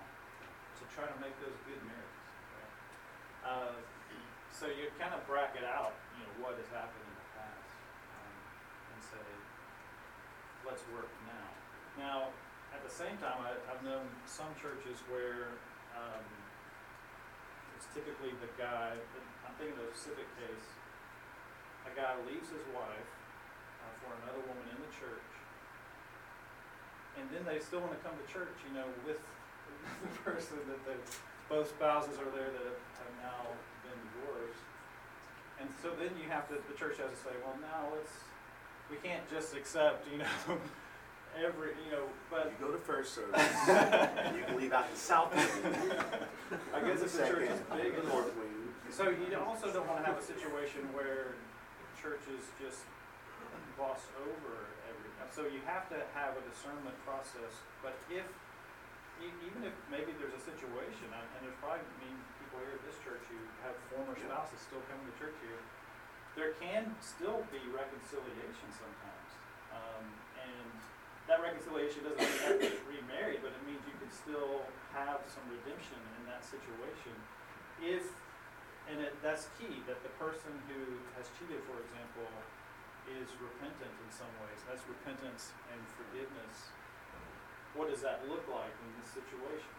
to 0.75 0.83
try 0.91 1.07
to 1.07 1.17
make 1.23 1.31
those 1.39 1.55
good 1.63 1.79
marriages, 1.87 2.27
right? 2.59 2.75
Uh, 3.47 3.75
so 4.51 4.67
you 4.67 4.91
kind 4.99 5.15
of 5.15 5.23
bracket 5.23 5.63
out, 5.63 5.95
you 6.19 6.27
know, 6.27 6.33
what 6.43 6.59
has 6.59 6.67
happened 6.75 7.07
in 7.07 7.15
the 7.15 7.29
past, 7.39 7.71
um, 8.19 8.35
and 8.91 8.99
say, 8.99 9.27
let's 10.67 10.83
work 10.91 11.07
now. 11.23 11.49
Now, 11.95 12.17
at 12.75 12.83
the 12.83 12.91
same 12.91 13.15
time, 13.23 13.39
I, 13.47 13.55
I've 13.71 13.83
known 13.87 14.11
some 14.27 14.51
churches 14.59 14.99
where, 15.07 15.55
um, 15.95 16.27
it's 17.79 17.87
typically 17.95 18.35
the 18.43 18.51
guy, 18.59 18.99
I'm 19.47 19.55
thinking 19.55 19.79
of 19.79 19.87
a 19.87 19.95
specific 19.95 20.27
case, 20.35 20.67
a 21.87 21.91
guy 21.95 22.11
leaves 22.27 22.51
his 22.51 22.67
wife, 22.75 23.09
uh, 23.81 23.93
for 24.03 24.11
another 24.19 24.43
woman 24.45 24.67
in 24.67 24.79
the 24.83 24.91
church, 24.93 25.31
and 27.21 27.29
then 27.29 27.45
they 27.45 27.61
still 27.61 27.79
wanna 27.79 28.01
come 28.01 28.17
to 28.17 28.25
church, 28.25 28.57
you 28.65 28.73
know, 28.73 28.89
with 29.05 29.21
the 30.01 30.09
person 30.25 30.57
that 30.65 30.81
they, 30.89 30.97
both 31.45 31.69
spouses 31.69 32.17
are 32.17 32.31
there 32.33 32.49
that 32.49 32.65
have, 32.65 32.81
now 33.21 33.45
been 33.85 34.01
divorced. 34.17 34.65
And 35.61 35.69
so 35.77 35.93
then 35.93 36.09
you 36.17 36.25
have 36.33 36.49
to, 36.49 36.57
the 36.57 36.73
church 36.73 36.97
has 36.97 37.13
to 37.13 37.19
say, 37.21 37.33
well, 37.45 37.53
now 37.61 37.93
let's, 37.93 38.09
we 38.89 38.97
can't 38.97 39.21
just 39.29 39.53
accept, 39.53 40.09
you 40.09 40.17
know, 40.17 40.33
every, 41.37 41.77
you 41.85 41.91
know, 41.93 42.09
but 42.33 42.49
You 42.49 42.65
go 42.65 42.73
to 42.73 42.81
first 42.81 43.13
service, 43.13 43.37
and 43.69 44.35
you 44.35 44.43
can 44.43 44.57
leave 44.57 44.73
out 44.73 44.89
the 44.89 44.97
south 44.97 45.29
wing. 45.35 45.93
I 46.73 46.81
guess 46.81 47.01
if 47.05 47.13
the 47.13 47.27
church 47.29 47.49
is 47.49 47.61
big 47.77 47.93
the 47.93 48.01
enough. 48.01 48.13
north 48.13 48.33
wing. 48.37 48.73
So 48.89 49.13
you 49.13 49.29
also 49.37 49.71
don't 49.71 49.87
wanna 49.87 50.05
have 50.05 50.17
a 50.17 50.23
situation 50.25 50.89
where 50.97 51.37
churches 52.01 52.49
just 52.57 52.81
boss 53.77 54.01
over 54.17 54.65
so 55.31 55.47
you 55.47 55.63
have 55.63 55.87
to 55.87 55.99
have 56.11 56.35
a 56.35 56.43
discernment 56.43 56.95
process, 57.07 57.63
but 57.79 57.95
if, 58.11 58.27
even 59.23 59.63
if 59.63 59.71
maybe 59.87 60.11
there's 60.19 60.35
a 60.35 60.43
situation, 60.43 61.07
and 61.07 61.39
there's 61.39 61.55
probably, 61.63 61.79
I 61.79 61.97
mean, 62.03 62.19
people 62.43 62.59
here 62.59 62.75
at 62.75 62.83
this 62.83 62.99
church 62.99 63.23
who 63.31 63.39
have 63.63 63.75
former 63.95 64.11
spouses 64.19 64.59
still 64.59 64.83
coming 64.91 65.07
to 65.07 65.15
church 65.15 65.37
here, 65.39 65.61
there 66.35 66.51
can 66.59 66.91
still 66.99 67.47
be 67.47 67.63
reconciliation 67.71 68.69
sometimes. 68.75 69.29
Um, 69.71 70.03
and 70.35 70.71
that 71.31 71.39
reconciliation 71.39 72.03
doesn't 72.03 72.19
mean 72.19 72.27
you 72.27 72.43
have 72.51 72.59
to 72.59 72.67
get 72.67 72.83
remarried, 72.87 73.39
but 73.39 73.55
it 73.55 73.63
means 73.63 73.79
you 73.87 73.95
can 74.03 74.11
still 74.11 74.67
have 74.91 75.23
some 75.31 75.47
redemption 75.47 75.99
in 76.19 76.27
that 76.27 76.43
situation. 76.43 77.15
If, 77.79 78.03
and 78.91 78.99
it, 78.99 79.15
that's 79.23 79.47
key, 79.55 79.79
that 79.87 80.03
the 80.03 80.11
person 80.19 80.51
who 80.67 80.99
has 81.15 81.31
cheated, 81.39 81.63
for 81.71 81.79
example, 81.79 82.27
is 83.19 83.31
repentant 83.39 83.91
in 83.91 84.09
some 84.11 84.31
ways. 84.43 84.59
That's 84.67 84.83
repentance 84.87 85.51
and 85.71 85.79
forgiveness. 85.99 86.71
What 87.75 87.87
does 87.87 88.03
that 88.03 88.27
look 88.27 88.43
like 88.51 88.75
in 88.83 88.89
this 88.99 89.11
situation? 89.15 89.71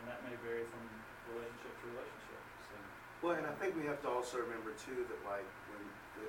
And 0.00 0.04
that 0.10 0.20
may 0.24 0.36
vary 0.44 0.68
from 0.68 0.84
relationship 1.32 1.72
to 1.80 1.84
relationship, 1.96 2.42
so. 2.66 2.76
Well, 3.22 3.34
and 3.38 3.46
I 3.46 3.54
think 3.56 3.78
we 3.78 3.86
have 3.86 4.02
to 4.04 4.10
also 4.10 4.42
remember 4.42 4.74
too 4.76 5.06
that 5.06 5.20
like 5.24 5.46
when 5.70 5.82
the, 6.18 6.26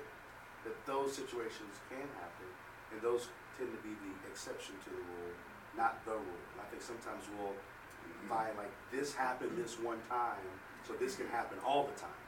that 0.64 0.76
those 0.86 1.12
situations 1.12 1.82
can 1.90 2.06
happen, 2.22 2.48
and 2.94 3.02
those 3.02 3.28
tend 3.58 3.74
to 3.74 3.80
be 3.82 3.92
the 4.00 4.14
exception 4.30 4.78
to 4.86 4.90
the 4.94 5.02
rule, 5.02 5.34
not 5.76 6.00
the 6.06 6.16
rule. 6.16 6.40
And 6.54 6.62
I 6.62 6.66
think 6.70 6.80
sometimes 6.80 7.26
we'll 7.34 7.58
find 8.30 8.54
like 8.56 8.72
this 8.94 9.12
happened 9.12 9.58
this 9.58 9.76
one 9.76 9.98
time, 10.08 10.46
so 10.86 10.94
this 10.94 11.18
can 11.18 11.26
happen 11.28 11.58
all 11.66 11.90
the 11.90 11.98
time. 11.98 12.22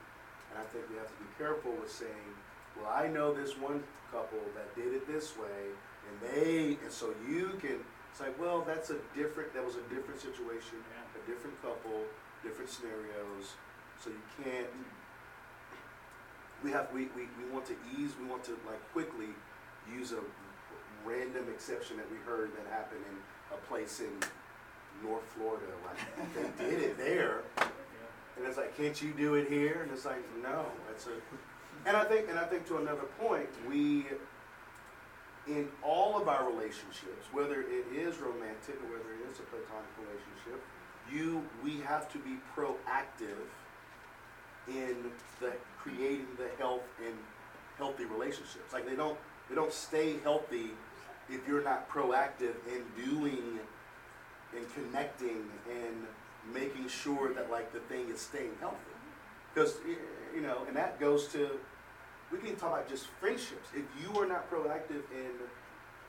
And 0.51 0.59
I 0.59 0.67
think 0.69 0.85
we 0.91 0.99
have 0.99 1.09
to 1.09 1.19
be 1.23 1.31
careful 1.39 1.73
with 1.79 1.91
saying, 1.91 2.35
well, 2.81 2.93
I 2.95 3.09
know 3.09 3.33
this 3.35 3.57
one 3.59 3.83
couple 4.13 4.39
that 4.55 4.75
did 4.75 4.95
it 4.95 5.07
this 5.07 5.37
way, 5.37 5.73
and 6.09 6.15
they, 6.31 6.79
and 6.83 6.91
so 6.93 7.13
you 7.29 7.53
can. 7.61 7.79
It's 8.11 8.21
like, 8.21 8.41
well, 8.41 8.63
that's 8.67 8.91
a 8.91 8.97
different. 9.15 9.53
That 9.55 9.65
was 9.65 9.77
a 9.77 9.85
different 9.95 10.21
situation, 10.21 10.79
Yeah. 10.81 11.21
a 11.23 11.31
different 11.31 11.61
couple, 11.63 12.03
different 12.43 12.71
scenarios. 12.71 13.55
So 14.03 14.11
you 14.11 14.23
can't, 14.45 14.67
we 16.63 16.71
have, 16.71 16.89
we, 16.93 17.09
we, 17.17 17.29
we 17.39 17.51
want 17.53 17.67
to 17.67 17.75
ease, 17.99 18.13
we 18.21 18.27
want 18.29 18.45
to 18.45 18.53
like 18.67 18.81
quickly 18.93 19.29
use 19.93 20.13
a 20.13 20.21
random 21.05 21.45
exception 21.53 21.97
that 21.97 22.11
we 22.11 22.17
heard 22.27 22.51
that 22.57 22.67
happened 22.73 23.01
in 23.11 23.17
a 23.57 23.61
place 23.69 24.01
in 24.01 24.13
North 25.07 25.25
Florida, 25.37 25.67
like, 25.87 26.59
they 26.59 26.65
did 26.71 26.83
it 26.83 26.99
there. 26.99 27.41
And 28.39 28.45
it's 28.45 28.59
like, 28.59 28.77
can't 28.77 29.01
you 29.01 29.13
do 29.13 29.35
it 29.37 29.49
here? 29.49 29.81
And 29.83 29.91
it's 29.91 30.05
like, 30.05 30.21
no, 30.43 30.67
it's 30.91 31.07
a, 31.07 31.13
and 31.87 31.97
I 31.97 32.05
think, 32.05 32.29
and 32.29 32.39
I 32.39 32.45
think 32.45 32.67
to 32.67 32.79
another 32.79 33.07
point, 33.21 33.49
we, 33.69 34.07
in 35.47 35.69
all 35.85 36.21
of 36.21 36.29
our 36.29 36.45
relationships, 36.51 37.27
whether 37.33 37.61
it 37.61 37.87
is 37.95 38.19
romantic 38.19 38.75
or 38.83 38.99
whether 38.99 39.15
it 39.15 39.31
is 39.31 39.39
a 39.39 39.43
platonic 39.45 39.93
relationship, 40.01 40.63
you, 41.11 41.43
we 41.63 41.81
have 41.83 42.11
to 42.13 42.19
be 42.19 42.39
proactive 42.57 43.47
in 44.69 44.97
the 45.41 45.53
creating 45.79 46.27
the 46.37 46.49
health 46.59 46.83
and 47.05 47.15
healthy 47.79 48.05
relationships. 48.05 48.73
Like 48.73 48.85
they 48.85 48.97
don't, 48.97 49.17
they 49.49 49.55
don't 49.55 49.73
stay 49.73 50.17
healthy 50.25 50.71
if 51.29 51.47
you're 51.47 51.63
not 51.63 51.89
proactive 51.89 52.55
in 52.67 52.83
doing 53.05 53.61
and 54.57 54.67
connecting 54.75 55.45
and 55.71 56.07
making 56.53 56.89
sure 56.89 57.33
that 57.35 57.49
like 57.49 57.73
the 57.73 57.81
thing 57.81 58.09
is 58.09 58.21
staying 58.21 58.53
healthy. 58.59 58.77
Because 59.55 59.77
you 60.35 60.41
know, 60.41 60.63
and 60.67 60.77
that 60.77 60.99
goes 60.99 61.29
to 61.29 61.51
we 62.33 62.39
can 62.39 62.57
talk 62.57 62.73
about 62.73 62.89
just 62.89 63.07
friendships. 63.21 63.69
If 63.75 63.85
you 64.01 64.21
are 64.21 64.27
not 64.27 64.51
proactive 64.51 65.03
in 65.15 65.33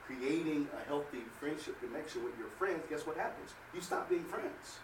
creating 0.05 0.67
a 0.73 0.87
healthy 0.87 1.23
friendship 1.39 1.79
connection 1.79 2.23
with 2.23 2.37
your 2.37 2.47
friends, 2.47 2.83
guess 2.89 3.05
what 3.05 3.17
happens? 3.17 3.53
You 3.73 3.81
stop 3.81 4.09
being 4.09 4.23
friends. 4.23 4.79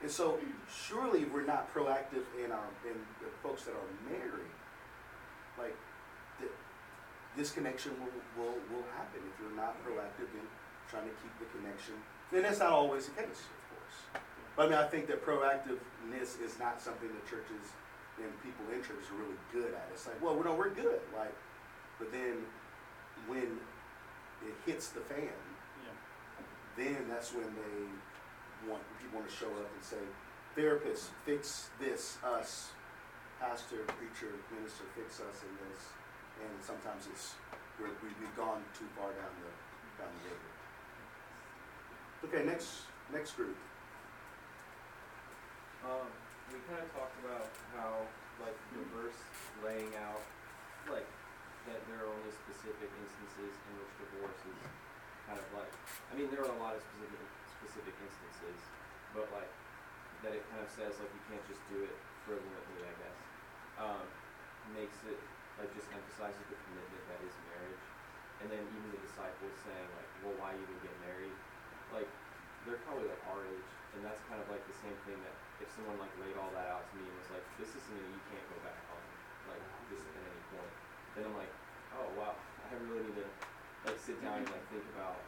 And 0.00 0.10
so, 0.10 0.38
surely, 0.70 1.24
we're 1.24 1.44
not 1.44 1.74
proactive 1.74 2.22
in 2.42 2.52
our 2.52 2.68
in 2.86 2.94
the 3.20 3.30
folks 3.42 3.64
that 3.64 3.72
are 3.72 3.92
married, 4.08 4.54
like 5.58 5.74
th- 6.38 6.52
this 7.36 7.50
connection 7.50 7.90
will, 7.98 8.14
will 8.38 8.54
will 8.70 8.86
happen 8.96 9.20
if 9.26 9.34
you're 9.42 9.56
not 9.56 9.74
proactive 9.84 10.30
in 10.38 10.46
trying 10.88 11.04
to 11.04 11.14
keep 11.18 11.34
the 11.40 11.46
connection. 11.58 11.94
And 12.30 12.44
that's 12.44 12.60
not 12.60 12.70
always 12.70 13.06
the 13.06 13.22
case, 13.22 13.42
of 13.42 13.62
course. 13.74 14.22
But 14.54 14.66
I 14.66 14.68
mean, 14.70 14.78
I 14.78 14.86
think 14.86 15.08
that 15.08 15.24
proactiveness 15.24 16.40
is 16.40 16.58
not 16.60 16.80
something 16.80 17.08
that 17.08 17.28
churches 17.28 17.74
and 18.22 18.30
people 18.42 18.64
in 18.72 18.82
churches 18.82 19.08
are 19.10 19.18
really 19.20 19.38
good 19.52 19.74
at. 19.74 19.88
It. 19.90 19.94
It's 19.94 20.06
like, 20.06 20.20
well, 20.22 20.34
we 20.36 20.42
know 20.44 20.54
we're 20.54 20.74
good, 20.74 21.00
like, 21.16 21.34
but 21.98 22.10
then 22.12 22.44
when 23.26 23.58
it 24.46 24.54
hits 24.66 24.88
the 24.90 25.00
fan, 25.00 25.30
Yeah. 25.84 25.94
then 26.76 27.08
that's 27.08 27.32
when 27.32 27.46
they 27.54 28.70
want 28.70 28.82
people 29.00 29.20
want 29.20 29.30
to 29.30 29.34
show 29.34 29.48
up 29.48 29.70
and 29.74 29.82
say, 29.82 30.02
therapist, 30.54 31.10
fix 31.24 31.70
this, 31.80 32.18
us, 32.24 32.70
pastor, 33.40 33.86
preacher, 33.98 34.34
minister, 34.54 34.84
fix 34.94 35.20
us 35.20 35.42
in 35.46 35.52
this, 35.70 35.82
and 36.42 36.52
sometimes 36.62 37.06
it's 37.10 37.34
we're, 37.78 37.94
we, 38.02 38.10
we've 38.20 38.36
gone 38.36 38.62
too 38.74 38.86
far 38.98 39.10
down 39.14 39.30
the 39.42 40.02
down 40.02 40.10
the 40.22 40.30
road. 40.30 40.42
Okay, 42.26 42.44
next 42.44 42.82
next 43.12 43.32
group. 43.36 43.56
Um, 45.84 46.10
we 46.52 46.58
kind 46.64 46.80
of 46.80 46.88
talked 46.96 47.16
about 47.24 47.48
how, 47.76 48.04
like, 48.40 48.56
verse 48.94 49.20
laying 49.60 49.92
out, 50.00 50.22
like, 50.88 51.06
that 51.68 51.80
there 51.90 52.00
are 52.00 52.08
only 52.08 52.32
specific 52.32 52.88
instances 52.88 53.52
in 53.52 53.72
which 53.76 53.92
divorce 54.00 54.40
is 54.48 54.58
kind 55.28 55.36
of 55.36 55.48
like, 55.52 55.68
I 56.08 56.16
mean, 56.16 56.32
there 56.32 56.40
are 56.40 56.52
a 56.52 56.60
lot 56.60 56.72
of 56.72 56.80
specific, 56.80 57.20
specific 57.60 57.94
instances, 58.00 58.58
but 59.12 59.28
like, 59.36 59.50
that 60.24 60.32
it 60.32 60.40
kind 60.48 60.64
of 60.64 60.70
says, 60.72 60.96
like, 60.96 61.12
you 61.12 61.22
can't 61.28 61.44
just 61.44 61.60
do 61.68 61.84
it 61.84 61.94
frivolently, 62.24 62.80
I 62.80 62.94
guess. 62.96 63.18
Um, 63.76 64.04
makes 64.72 64.96
it, 65.06 65.20
like, 65.60 65.68
just 65.76 65.86
emphasizes 65.92 66.42
the 66.48 66.58
commitment 66.68 67.02
that 67.12 67.20
is 67.22 67.34
marriage. 67.52 67.84
And 68.40 68.46
then 68.48 68.62
even 68.62 68.88
the 68.94 69.02
disciples 69.04 69.54
saying, 69.66 69.88
like, 69.98 70.10
well, 70.24 70.34
why 70.40 70.56
even 70.56 70.78
get 70.80 70.94
married? 71.04 71.36
Like, 71.92 72.08
they're 72.66 72.80
probably 72.88 73.06
like 73.10 73.22
our 73.30 73.42
age, 73.46 73.68
and 73.98 74.06
that's 74.06 74.22
kind 74.30 74.38
of 74.38 74.46
like 74.46 74.62
the 74.70 74.78
same 74.78 74.94
thing 75.10 75.18
that 75.26 75.34
if 75.58 75.66
someone 75.74 75.98
like 75.98 76.14
laid 76.22 76.38
all 76.38 76.54
that 76.54 76.70
out 76.70 76.86
to 76.86 76.92
me 76.94 77.02
and 77.02 77.18
was 77.18 77.34
like, 77.34 77.42
this 77.58 77.66
is 77.74 77.82
something 77.82 78.06
you 78.06 78.22
can't 78.30 78.46
go 78.46 78.54
back 78.62 78.78
on, 78.94 79.02
like 79.50 79.62
just 79.90 80.06
at 80.06 80.22
any 80.22 80.42
point, 80.54 80.72
then 81.18 81.26
I'm 81.26 81.34
like, 81.34 81.50
oh 81.98 82.06
wow, 82.14 82.38
I 82.38 82.78
really 82.86 83.10
need 83.10 83.18
to 83.18 83.26
like 83.82 83.98
sit 83.98 84.22
down 84.22 84.46
and 84.46 84.50
like 84.54 84.62
think 84.70 84.86
about 84.94 85.18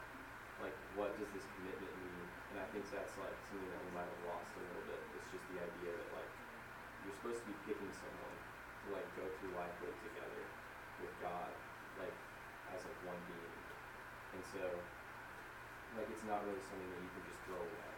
like 0.62 0.76
what 0.94 1.10
does 1.18 1.26
this 1.34 1.42
commitment 1.58 1.90
mean, 1.98 2.26
and 2.54 2.62
I 2.62 2.66
think 2.70 2.86
that's 2.94 3.10
like 3.18 3.34
something 3.50 3.66
that 3.74 3.82
we 3.82 3.90
might 3.90 4.06
have 4.06 4.22
lost 4.30 4.54
a 4.54 4.62
little 4.62 4.86
bit. 4.86 5.02
It's 5.18 5.34
just 5.34 5.42
the 5.50 5.58
idea 5.66 5.90
that 5.90 6.08
like 6.14 6.30
you're 7.02 7.16
supposed 7.18 7.42
to 7.42 7.46
be 7.50 7.56
picking 7.66 7.90
someone 7.90 8.36
to 8.86 8.94
like 8.94 9.08
go 9.18 9.26
through 9.42 9.50
life 9.58 9.74
with 9.82 9.98
together 10.06 10.46
with 11.02 11.10
God, 11.18 11.50
like 11.98 12.14
as 12.70 12.86
like 12.86 13.00
one 13.02 13.18
being, 13.26 13.50
and 14.38 14.42
so 14.46 14.62
like 15.98 16.06
it's 16.06 16.22
not 16.22 16.46
really 16.46 16.62
something 16.70 16.86
that 16.86 17.02
you 17.02 17.10
can 17.18 17.24
just 17.26 17.42
throw 17.50 17.58
away. 17.58 17.89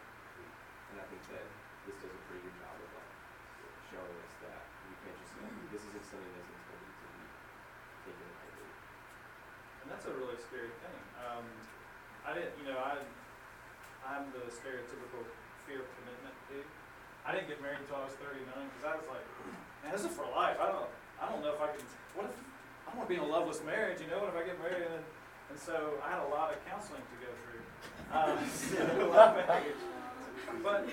And 0.93 1.01
I 1.01 1.05
think 1.09 1.25
that 1.33 1.45
this 1.89 1.97
does 1.97 2.13
a 2.13 2.21
pretty 2.29 2.45
good 2.45 2.57
job 2.61 2.77
of 2.77 2.89
like 2.93 3.11
showing 3.89 4.17
us 4.21 4.33
that 4.45 4.61
you 4.85 4.95
can't 5.01 5.17
just 5.17 5.33
say 5.33 5.41
this 5.73 5.81
isn't 5.89 6.05
something 6.05 6.33
that's 6.37 6.53
intended 6.53 6.93
to 6.93 7.07
be 7.09 7.25
taken 8.05 8.29
lightly. 8.37 8.69
And 9.81 9.87
that's 9.89 10.05
a 10.05 10.13
really 10.13 10.37
scary 10.37 10.69
thing. 10.85 11.01
Um, 11.17 11.45
I 12.21 12.37
didn't, 12.37 12.53
you 12.61 12.69
know, 12.69 12.77
I, 12.77 13.01
I'm 14.05 14.29
the 14.37 14.53
stereotypical 14.53 15.25
fear 15.65 15.81
of 15.81 15.89
commitment 15.97 16.37
dude. 16.45 16.69
I 17.25 17.33
didn't 17.33 17.49
get 17.49 17.57
married 17.57 17.81
until 17.81 18.03
I 18.03 18.05
was 18.05 18.15
39 18.21 18.45
because 18.45 18.85
I 18.85 18.93
was 18.93 19.07
like, 19.09 19.25
man, 19.81 19.91
this 19.97 20.05
is 20.05 20.13
for 20.13 20.29
life. 20.29 20.61
I 20.61 20.69
don't, 20.69 20.91
I 21.17 21.25
don't 21.31 21.41
know 21.41 21.57
if 21.57 21.61
I 21.63 21.73
can. 21.73 21.81
What 22.13 22.29
if 22.29 22.35
I 22.85 22.93
want 22.93 23.07
to 23.07 23.11
be 23.11 23.17
in 23.17 23.25
a 23.25 23.31
loveless 23.31 23.65
marriage? 23.65 23.97
You 23.97 24.11
know, 24.13 24.21
what 24.21 24.35
if 24.35 24.37
I 24.37 24.43
get 24.45 24.61
married 24.61 24.85
and 24.85 25.01
then, 25.01 25.05
and 25.49 25.59
so 25.59 25.95
I 26.05 26.11
had 26.11 26.21
a 26.23 26.29
lot 26.29 26.51
of 26.53 26.63
counseling 26.69 27.01
to 27.01 27.17
go 27.23 27.31
through. 27.43 27.61
Um, 28.13 28.37
a 29.01 29.05
lot 29.09 29.39
of 29.39 29.47
baggage. 29.47 29.73
But 30.61 30.87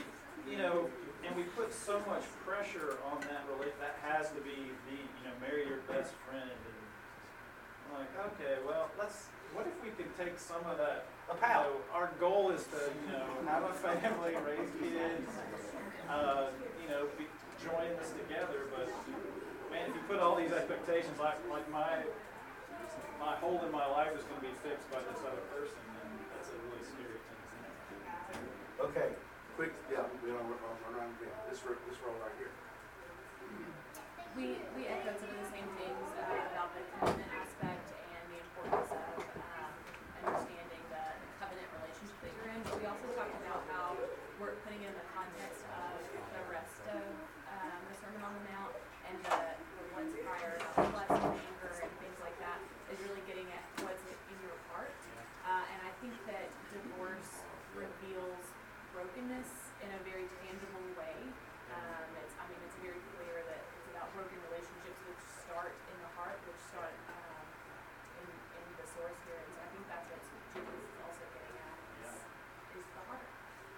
you 0.49 0.57
know, 0.57 0.89
and 1.27 1.37
we 1.37 1.43
put 1.55 1.75
so 1.75 2.01
much 2.09 2.25
pressure 2.47 2.97
on 3.13 3.21
that 3.23 3.45
relate. 3.53 3.79
That 3.81 4.01
has 4.03 4.31
to 4.31 4.41
be 4.41 4.73
the, 4.89 4.97
you 4.97 5.23
know, 5.29 5.35
marry 5.41 5.67
your 5.69 5.85
best 5.85 6.13
friend 6.25 6.49
and 6.49 6.81
I'm 7.91 8.01
like, 8.01 8.15
okay, 8.35 8.63
well, 8.67 8.91
let's, 8.99 9.27
what 9.55 9.67
if 9.67 9.75
we 9.83 9.91
could 9.91 10.11
take 10.17 10.39
some 10.39 10.63
of 10.67 10.79
that, 10.79 11.07
A 11.29 11.35
you 11.35 11.41
know, 11.43 11.83
our 11.93 12.11
goal 12.21 12.51
is 12.51 12.65
to, 12.71 12.81
you 13.07 13.13
know, 13.13 13.27
have 13.47 13.65
a 13.65 13.75
family, 13.75 14.35
raise 14.47 14.71
kids, 14.79 15.31
uh, 16.09 16.47
you 16.83 16.89
know, 16.89 17.07
be, 17.19 17.27
join 17.63 17.91
this 17.99 18.15
together, 18.15 18.71
but 18.71 18.89
man, 19.71 19.91
if 19.91 19.95
you 19.95 20.03
put 20.09 20.19
all 20.21 20.37
these 20.37 20.53
expectations, 20.53 21.19
like, 21.19 21.39
like 21.51 21.69
my, 21.71 22.03
my 23.19 23.37
whole 23.39 23.61
in 23.65 23.73
my 23.73 23.87
life 23.87 24.13
is 24.17 24.25
gonna 24.29 24.43
be 24.45 24.55
fixed 24.65 24.89
by 24.91 25.01
this 25.05 25.21
other 25.25 25.45
person, 25.53 25.77
then 25.97 26.09
that's 26.33 26.49
a 26.51 26.57
really 26.69 26.85
scary 26.85 27.21
thing. 27.21 27.41
Okay, 28.81 29.09
quick, 29.57 29.73
yeah, 29.93 30.05
we 30.25 30.33
don't 30.33 30.45
run, 30.49 30.61
run 30.61 30.93
around, 30.97 31.13
yeah, 31.21 31.29
this, 31.49 31.61
ro- 31.65 31.79
this 31.89 31.99
row 32.01 32.15
right 32.25 32.33
here. 32.41 32.53
We, 34.39 34.63
we 34.79 34.87
echoed 34.87 35.19
some 35.19 35.29
of 35.29 35.39
the 35.43 35.51
same 35.51 35.69
things 35.75 36.07
uh, 36.17 36.55
about 36.55 36.71
the 36.73 36.83
commitment 36.97 37.29
aspect 37.35 37.87
and 37.93 38.25
the 38.31 38.39
importance 38.41 38.89
of 38.95 39.19
um, 39.21 39.73
understanding 40.23 40.83
the 40.89 41.03
the 41.03 41.31
covenant 41.43 41.69
relationship 41.83 42.17
that 42.23 42.33
you're 42.39 42.51
in. 42.55 42.61
But 42.63 42.79
we 42.79 42.87
also 42.87 43.11
talked 43.19 43.37
about 43.43 43.67
how 43.75 43.99
we're 44.39 44.55
putting 44.65 44.87
in 44.87 44.95
the 44.95 45.07
context 45.13 45.67
of 45.67 45.99
the 46.15 46.43
rest 46.47 46.79
of 46.95 47.03
um, 47.51 47.81
the 47.91 47.95
Sermon 47.99 48.23
on 48.23 48.33
the 48.39 48.45
Mount 48.55 48.73
and 49.11 49.19
the, 49.27 49.39
the 49.59 49.85
ones 49.99 50.15
prior 50.23 50.55
about 50.63 50.95
lust 50.95 51.11
and 51.11 51.35
anger 51.35 51.73
and 51.83 51.91
things 51.99 52.19
like 52.23 52.39
that 52.39 52.63
is 52.95 53.03
really 53.03 53.27
getting 53.27 53.51
at 53.51 53.67
what's 53.83 54.07
in 54.07 54.39
your 54.47 54.55
heart. 54.71 54.95
Uh, 55.43 55.67
and 55.75 55.81
I 55.83 55.93
think 55.99 56.15
that 56.31 56.47
divorce 56.71 57.43
reveals 57.75 58.47
brokenness 58.95 59.75
in 59.83 59.91
a 59.91 60.01
very 60.07 60.31
tangible 60.47 60.87
way. 60.95 61.19
Um, 61.75 62.07
it's, 62.23 62.35
I 62.39 62.47
mean, 62.47 62.63
it's 62.63 62.79
very 62.79 63.03
clear 63.19 63.43
that 63.51 63.63
it's 63.63 63.89
about 63.95 64.11
broken 64.15 64.39
relationships 64.51 64.99
which 65.07 65.23
start 65.47 65.75
in 65.91 65.97
the 66.03 66.11
heart, 66.19 66.39
which 66.47 66.59
start 66.71 66.95
um, 67.11 67.47
in, 68.23 68.27
in 68.31 68.67
the 68.79 68.87
source 68.91 69.19
here. 69.27 69.39
And 69.39 69.51
so 69.55 69.59
I 69.63 69.69
think 69.75 69.85
that's 69.91 70.07
what 70.07 70.23
Jesus 70.55 70.83
is 70.87 70.99
also 71.03 71.25
getting 71.35 71.57
at 71.63 71.77
is, 72.07 72.15
is 72.79 72.87
the 72.95 73.03
heart. 73.07 73.27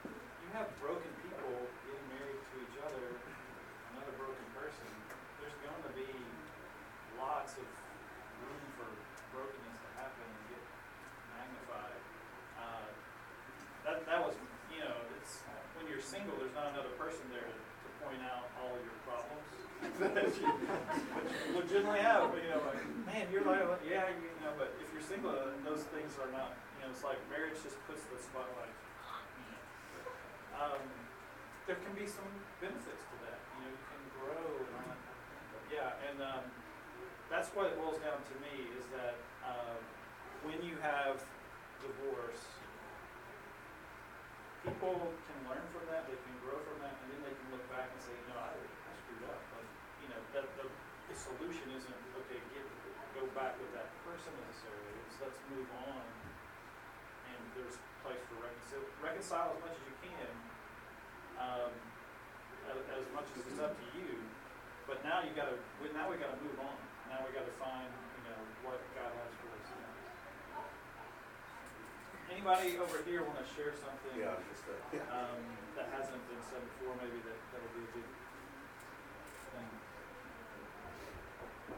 You 0.09 0.49
have 0.57 0.69
broken 0.81 1.09
people 1.21 1.53
getting 1.85 2.07
married 2.17 2.41
to 2.41 2.55
each 2.65 2.79
other, 2.81 3.05
another 3.93 4.17
broken 4.17 4.47
person, 4.57 4.89
there's 5.37 5.59
going 5.61 5.85
to 5.85 5.93
be 5.93 6.09
lots 7.21 7.53
of 7.61 7.69
room 8.41 8.65
for 8.81 8.89
brokenness 9.37 9.79
to 9.85 9.91
happen 10.01 10.25
and 10.25 10.45
get 10.49 10.65
magnified. 11.29 12.01
Uh, 12.57 12.89
that, 13.85 13.97
that 14.09 14.21
was, 14.25 14.33
you 14.73 14.81
know, 14.81 14.97
it's, 15.21 15.45
when 15.77 15.85
you're 15.93 16.01
single, 16.01 16.33
there's 16.41 16.57
not 16.57 16.73
another 16.73 16.95
person 16.97 17.21
there 17.29 17.45
to, 17.45 17.57
to 17.59 17.89
point 18.01 18.23
out 18.25 18.49
all 18.63 18.75
your 18.81 18.97
problems. 19.05 19.51
That 20.01 20.33
you, 20.41 20.49
legitimately 21.57 22.01
have, 22.01 22.33
but, 22.33 22.41
you 22.41 22.49
know, 22.49 22.63
like, 22.65 22.81
man, 23.05 23.27
you're 23.33 23.45
like, 23.45 23.65
yeah, 23.85 24.09
you 24.17 24.33
know, 24.41 24.55
but 24.57 24.73
if 24.81 24.89
you're 24.93 25.05
single, 25.05 25.35
those 25.67 25.85
things 25.93 26.17
are 26.23 26.31
not, 26.33 26.57
you 26.79 26.87
know, 26.87 26.93
it's 26.93 27.05
like 27.05 27.21
marriage 27.29 27.61
just 27.61 27.77
puts 27.85 28.01
the 28.09 28.17
spotlight 28.21 28.73
um, 30.63 30.83
there 31.67 31.79
can 31.83 31.95
be 31.99 32.07
some 32.07 32.29
benefits 32.63 33.03
to 33.11 33.17
that. 33.27 33.39
You 33.59 33.67
know, 33.67 33.71
you 33.75 33.83
can 33.91 34.03
grow 34.15 34.47
and 34.63 34.71
all 34.79 34.87
that 34.87 35.01
yeah, 35.73 36.07
and 36.13 36.21
um, 36.21 36.45
that's 37.33 37.49
what 37.57 37.73
it 37.73 37.81
boils 37.81 37.97
down 38.05 38.21
to 38.21 38.35
me 38.45 38.69
is 38.77 38.85
that 38.93 39.17
um, 39.41 39.81
when 40.45 40.61
you 40.61 40.77
have 40.85 41.17
divorce, 41.81 42.45
people 44.61 45.01
can 45.01 45.39
learn 45.49 45.65
from 45.73 45.89
that, 45.89 46.05
they 46.07 46.19
can 46.21 46.37
grow 46.45 46.61
from 46.61 46.77
that, 46.85 46.93
and 46.93 47.07
then 47.09 47.21
they 47.25 47.33
can 47.35 47.49
look 47.57 47.65
back 47.73 47.89
and 47.89 48.01
say, 48.05 48.13
you 48.13 48.27
know, 48.31 48.39
I, 48.39 48.53
I 48.53 48.93
screwed 49.01 49.25
up. 49.33 49.41
Like, 49.57 49.71
you 50.05 50.09
know, 50.13 50.21
that 50.37 50.45
the, 50.61 50.69
the 50.69 51.17
solution 51.33 51.65
isn't 51.73 52.01
okay, 52.21 52.41
get 52.53 52.65
go 53.17 53.25
back 53.33 53.57
with 53.57 53.73
that 53.73 53.89
person 54.05 54.33
necessarily. 54.45 54.93
It's 55.09 55.17
let's 55.25 55.41
move 55.49 55.69
on 55.89 56.05
and 57.33 57.41
there's 57.57 57.77
place 58.05 58.21
for 58.29 58.37
reconcile, 58.45 58.85
reconcile 59.01 59.49
as 59.57 59.61
much 59.65 59.77
as 59.77 59.85
you 59.89 59.97
can, 60.05 60.33
um, 61.41 61.73
as, 62.69 62.79
as 63.01 63.05
much 63.17 63.29
as 63.33 63.49
it's 63.49 63.61
up 63.63 63.73
to 63.73 63.87
you. 63.97 64.21
But 64.85 65.01
now 65.07 65.25
you 65.25 65.33
gotta, 65.33 65.57
now 65.95 66.11
we 66.11 66.21
gotta 66.21 66.37
move 66.43 66.59
on. 66.61 66.77
Now 67.09 67.25
we 67.25 67.33
gotta 67.33 67.55
find, 67.57 67.89
you 67.89 68.23
know, 68.29 68.41
what 68.67 68.81
God 68.93 69.09
has 69.09 69.33
for 69.41 69.49
us 69.57 69.73
next. 69.73 70.21
Anybody 72.29 72.77
over 72.77 73.01
here 73.07 73.25
wanna 73.25 73.47
share 73.57 73.73
something? 73.79 74.17
Yeah, 74.19 74.37
just, 74.53 74.67
uh, 74.69 74.77
yeah. 74.93 75.07
Um, 75.09 75.41
that 75.79 75.89
hasn't 75.97 76.21
been 76.29 76.43
said 76.45 76.61
before, 76.77 76.93
maybe 77.01 77.23
that, 77.25 77.39
that'll 77.55 77.73
be 77.73 77.85
a 77.87 77.93
good 77.97 78.11
thing. 79.55 79.71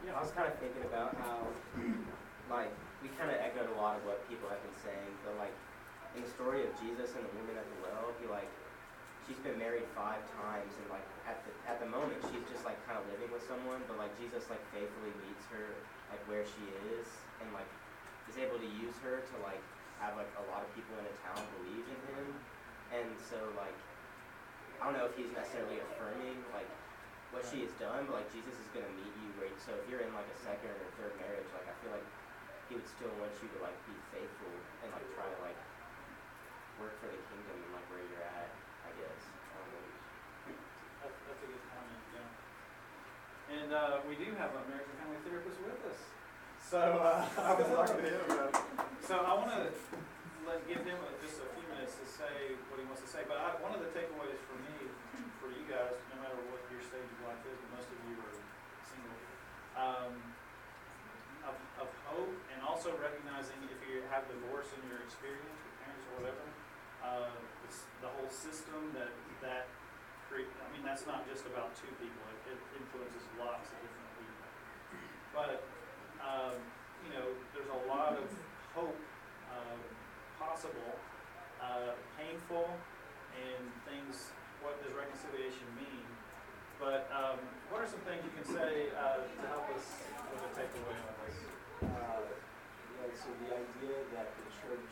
I 0.05 0.21
was 0.21 0.29
kind 0.37 0.45
of 0.45 0.53
thinking 0.61 0.85
about 0.85 1.17
how, 1.17 1.41
like, 2.53 2.69
we 3.01 3.09
kind 3.17 3.33
of 3.33 3.41
echoed 3.41 3.73
a 3.73 3.77
lot 3.81 3.97
of 3.97 4.05
what 4.05 4.21
people 4.29 4.45
have 4.53 4.61
been 4.61 4.79
saying, 4.85 5.11
but 5.25 5.33
like, 5.41 5.53
in 6.13 6.21
the 6.21 6.31
story 6.31 6.61
of 6.61 6.71
Jesus 6.77 7.17
and 7.17 7.25
the 7.25 7.33
woman 7.41 7.57
at 7.57 7.65
the 7.65 7.77
well, 7.81 8.13
he 8.21 8.29
like, 8.29 8.47
she's 9.25 9.37
been 9.41 9.57
married 9.57 9.83
five 9.97 10.21
times, 10.37 10.69
and 10.77 10.85
like, 10.93 11.05
at 11.25 11.41
the 11.43 11.51
at 11.65 11.81
the 11.81 11.89
moment, 11.89 12.21
she's 12.29 12.45
just 12.53 12.61
like 12.63 12.77
kind 12.85 13.01
of 13.01 13.03
living 13.09 13.33
with 13.33 13.41
someone, 13.49 13.81
but 13.89 13.97
like 13.97 14.13
Jesus 14.21 14.45
like 14.53 14.61
faithfully 14.69 15.11
meets 15.25 15.45
her 15.49 15.73
like 16.13 16.21
where 16.29 16.45
she 16.45 16.63
is, 16.93 17.09
and 17.41 17.49
like 17.51 17.67
is 18.29 18.37
able 18.37 18.61
to 18.61 18.69
use 18.77 18.93
her 19.01 19.25
to 19.25 19.35
like 19.41 19.61
have 19.97 20.13
like 20.13 20.29
a 20.37 20.45
lot 20.53 20.61
of 20.61 20.69
people 20.77 20.93
in 21.01 21.05
a 21.09 21.15
town 21.25 21.41
believe 21.61 21.85
in 21.89 21.99
him, 22.13 22.27
and 22.93 23.09
so 23.17 23.41
like, 23.57 23.75
I 24.77 24.85
don't 24.85 24.95
know 24.95 25.09
if 25.09 25.17
he's 25.17 25.33
necessarily 25.33 25.81
affirming 25.81 26.37
like 26.53 26.69
what 27.35 27.43
she 27.51 27.67
has 27.67 27.73
done, 27.75 28.07
but 28.07 28.23
like 28.23 28.29
Jesus 28.31 28.55
is 28.55 28.69
gonna 28.71 28.87
meet 28.95 29.11
you 29.19 29.27
where. 29.35 29.51
So 29.59 29.75
if 29.75 29.83
you're 29.91 29.99
in 29.99 30.15
like 30.15 30.27
a 30.31 30.39
second 30.39 30.71
or 30.71 30.87
third 30.95 31.19
marriage, 31.19 31.51
like 31.51 31.67
I 31.67 31.75
feel 31.83 31.91
like 31.91 32.07
he 32.71 32.79
would 32.79 32.87
still 32.87 33.11
want 33.19 33.35
you 33.43 33.51
to 33.51 33.59
like 33.59 33.75
be 33.83 33.93
faithful 34.15 34.55
and 34.81 34.89
like 34.95 35.03
try 35.19 35.27
to 35.27 35.39
like 35.43 35.59
work 36.79 36.95
for 37.03 37.11
the 37.11 37.19
kingdom 37.27 37.59
and 37.59 37.71
like 37.75 37.83
where 37.91 37.99
you're 38.07 38.23
at. 38.23 38.49
I 38.87 38.91
guess. 38.95 39.19
I. 39.51 39.59
That's, 41.03 41.17
that's 41.27 41.43
a 41.43 41.49
good 41.51 41.65
comment, 41.69 42.01
yeah. 42.15 43.53
And, 43.53 43.69
uh, 43.69 44.01
we 44.09 44.17
do 44.17 44.33
have 44.41 44.55
a 44.57 44.61
marriage 44.65 44.89
and 44.89 44.97
family 44.97 45.21
therapist 45.21 45.61
with 45.61 45.77
us. 45.85 45.99
So, 46.57 46.81
uh, 46.81 47.21
I 47.45 47.53
was 47.53 47.69
talking 47.69 48.01
to 48.01 48.09
him 48.09 48.25
about 48.25 48.57
it. 48.57 48.65
So 49.05 49.21
I 49.21 49.33
wanna 49.37 49.69
let, 50.49 50.65
give 50.65 50.81
him 50.81 50.97
a- 50.97 51.17
just 51.21 51.45
a 51.45 51.49
few 51.53 51.65
minutes 51.69 51.93
to 52.01 52.05
say 52.09 52.57
what 52.73 52.81
he 52.81 52.85
wants 52.89 53.05
to 53.05 53.09
say, 53.09 53.21
but 53.29 53.37
I, 53.37 53.53
one 53.61 53.77
of 53.77 53.85
the 53.85 53.91
takeaways 53.93 54.41
for 54.49 54.57
me, 54.65 54.89
for 55.37 55.45
for 55.45 55.53
you 55.53 55.61
guys, 55.69 55.93
no 56.09 56.17
matter 56.25 56.41
what 56.49 56.57
your 56.73 56.81
stage 56.81 57.05
of 57.05 57.21
life 57.21 57.37
is, 57.45 57.53
but 57.53 57.77
most 57.77 57.85
of 57.85 58.01
you 58.09 58.17
are 58.17 58.33
single. 58.81 59.13
Um, 59.77 60.17
of, 61.45 61.53
of 61.85 61.89
hope 62.09 62.33
and 62.49 62.65
also 62.65 62.89
recognizing 62.97 63.53
if 63.69 63.77
you 63.85 64.01
have 64.09 64.24
divorce 64.35 64.69
in 64.75 64.81
your 64.91 64.99
experience 65.07 65.59
with 65.63 65.75
parents 65.79 66.03
or 66.11 66.13
whatever, 66.19 66.45
uh, 66.99 67.31
the 68.03 68.11
whole 68.11 68.29
system 68.29 68.91
that, 68.93 69.11
that 69.39 69.71
create, 70.27 70.49
I 70.61 70.67
mean, 70.75 70.83
that's 70.83 71.07
not 71.07 71.23
just 71.25 71.47
about 71.47 71.73
two 71.79 71.89
people, 71.97 72.21
it, 72.31 72.55
it 72.55 72.59
influences 72.77 73.23
lots 73.39 73.71
of 73.71 73.77
different 73.79 74.11
people. 74.19 74.47
But, 75.31 75.63
um, 76.19 76.59
you 77.07 77.11
know, 77.15 77.27
there's 77.55 77.71
a 77.71 77.81
lot 77.87 78.19
of 78.19 78.27
hope, 78.75 78.99
uh, 79.51 79.79
possible, 80.37 80.91
uh, 81.63 81.95
painful, 82.19 82.67
and 83.35 83.63
things, 83.87 84.31
what 84.59 84.79
does 84.83 84.91
reconciliation 84.95 85.67
mean? 85.75 86.07
But, 86.79 87.07
um, 87.11 87.39
what 87.71 87.81
are 87.81 87.89
some 87.89 88.03
things 88.03 88.21
you 88.23 88.33
can 88.35 88.47
say, 88.47 88.91
uh, 88.95 89.23
to 89.23 89.45
help 89.47 89.67
us 89.71 89.85
with 90.31 90.43
a 90.43 90.51
takeaway 90.55 90.99
on 90.99 91.15
this? 91.23 91.54
So 93.13 93.29
the 93.45 93.53
idea 93.53 94.01
that 94.17 94.33
the 94.33 94.47
church, 94.65 94.89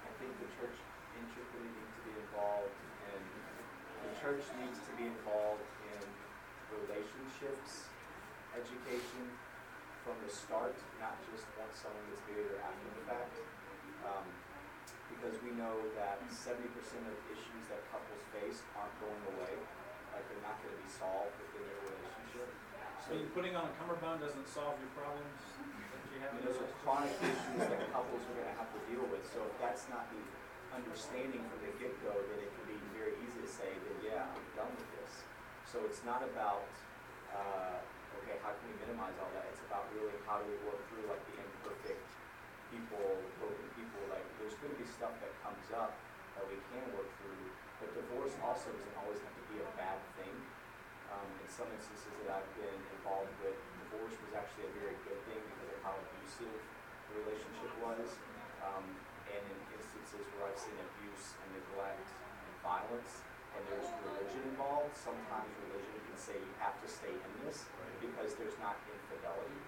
I 0.00 0.10
think 0.16 0.32
the 0.40 0.48
church 0.56 0.72
intricately 1.12 1.68
needs 1.76 1.92
to 2.00 2.02
be 2.08 2.14
involved 2.16 2.72
and 3.12 3.20
the 4.00 4.12
church 4.16 4.40
needs 4.64 4.80
to 4.80 4.92
be 4.96 5.12
involved 5.12 5.60
in 5.92 6.00
relationships, 6.72 7.92
education 8.56 9.28
from 10.08 10.16
the 10.24 10.32
start, 10.32 10.72
not 11.04 11.20
just 11.28 11.44
once 11.60 11.76
someone 11.76 12.00
gets 12.08 12.24
married 12.32 12.48
or 12.48 12.64
after 12.64 12.88
the 12.96 13.04
fact. 13.04 13.36
Um, 14.08 14.24
because 15.12 15.36
we 15.44 15.52
know 15.52 15.84
that 16.00 16.24
seventy 16.32 16.72
percent 16.72 17.04
of 17.12 17.16
issues 17.28 17.64
that 17.68 17.84
couples 17.92 18.24
face 18.32 18.64
aren't 18.72 18.96
going 19.04 19.24
away, 19.36 19.52
like 20.16 20.24
they're 20.32 20.44
not 20.48 20.56
gonna 20.64 20.80
be 20.80 20.88
solved 20.88 21.36
within 21.44 21.60
their 21.60 21.92
relationship. 21.92 22.48
So 23.04 23.20
mean, 23.20 23.28
putting 23.36 23.52
on 23.52 23.68
a 23.68 23.72
cummerbund 23.76 24.24
doesn't 24.24 24.48
solve 24.48 24.80
your 24.80 24.92
problems 24.96 25.44
mean, 26.34 26.42
those 26.42 26.58
are 26.58 26.70
chronic 26.82 27.14
issues 27.22 27.62
that 27.62 27.80
couples 27.94 28.22
are 28.26 28.34
gonna 28.34 28.56
have 28.58 28.70
to 28.74 28.80
deal 28.90 29.04
with, 29.06 29.22
so 29.30 29.46
if 29.46 29.54
that's 29.62 29.86
not 29.86 30.10
the 30.10 30.22
understanding 30.74 31.42
from 31.46 31.58
the 31.62 31.72
get-go, 31.78 32.10
then 32.10 32.38
it 32.42 32.50
can 32.50 32.64
be 32.66 32.76
very 32.98 33.14
easy 33.22 33.38
to 33.38 33.50
say, 33.50 33.70
that, 33.70 33.96
yeah, 34.02 34.26
I'm 34.26 34.46
done 34.58 34.72
with 34.74 34.88
this. 34.98 35.12
So 35.68 35.84
it's 35.86 36.02
not 36.02 36.26
about, 36.26 36.66
uh, 37.30 37.78
okay, 38.22 38.36
how 38.42 38.50
can 38.50 38.64
we 38.66 38.74
minimize 38.82 39.14
all 39.22 39.30
that, 39.38 39.46
it's 39.52 39.62
about 39.70 39.86
really 39.94 40.16
how 40.26 40.42
do 40.42 40.46
we 40.50 40.58
work 40.66 40.80
through 40.90 41.06
like 41.06 41.22
the 41.30 41.38
imperfect 41.38 42.08
people, 42.74 43.06
broken 43.38 43.68
people, 43.78 44.02
like, 44.10 44.26
there's 44.42 44.58
gonna 44.58 44.76
be 44.76 44.88
stuff 44.88 45.14
that 45.22 45.32
comes 45.44 45.66
up 45.70 45.94
that 46.34 46.44
we 46.50 46.58
can 46.74 46.84
work 46.98 47.08
through, 47.22 47.46
but 47.78 47.94
divorce 47.94 48.34
also 48.42 48.74
doesn't 48.74 48.96
always 48.98 49.22
have 49.22 49.34
to 49.34 49.44
be 49.54 49.62
a 49.62 49.70
bad 49.78 49.98
thing. 50.18 50.34
Um, 51.08 51.24
in 51.40 51.48
some 51.48 51.66
instances 51.72 52.12
that 52.20 52.36
I've 52.36 52.52
been 52.60 52.80
involved 53.00 53.32
with, 53.40 53.56
divorce 53.88 54.12
was 54.28 54.32
actually 54.36 54.68
a 54.68 54.74
very 54.76 54.92
good 55.08 55.16
thing 55.24 55.40
because 55.40 55.72
of 55.72 55.80
how 55.80 55.96
abusive 56.38 56.62
relationship 57.18 57.70
was. 57.82 58.06
Um, 58.62 58.86
and 59.26 59.42
in 59.42 59.58
instances 59.74 60.24
where 60.34 60.48
I've 60.48 60.58
seen 60.58 60.78
abuse 60.78 61.34
and 61.42 61.48
neglect 61.58 62.06
and 62.06 62.54
violence, 62.62 63.26
and 63.54 63.62
there's 63.68 63.90
religion 64.06 64.54
involved, 64.54 64.94
sometimes 64.94 65.50
religion 65.66 65.98
can 65.98 66.18
say 66.18 66.38
you 66.38 66.54
have 66.62 66.78
to 66.78 66.88
stay 66.88 67.10
in 67.10 67.32
this 67.42 67.66
because 67.98 68.38
there's 68.38 68.54
not 68.62 68.78
infidelity. 68.86 69.62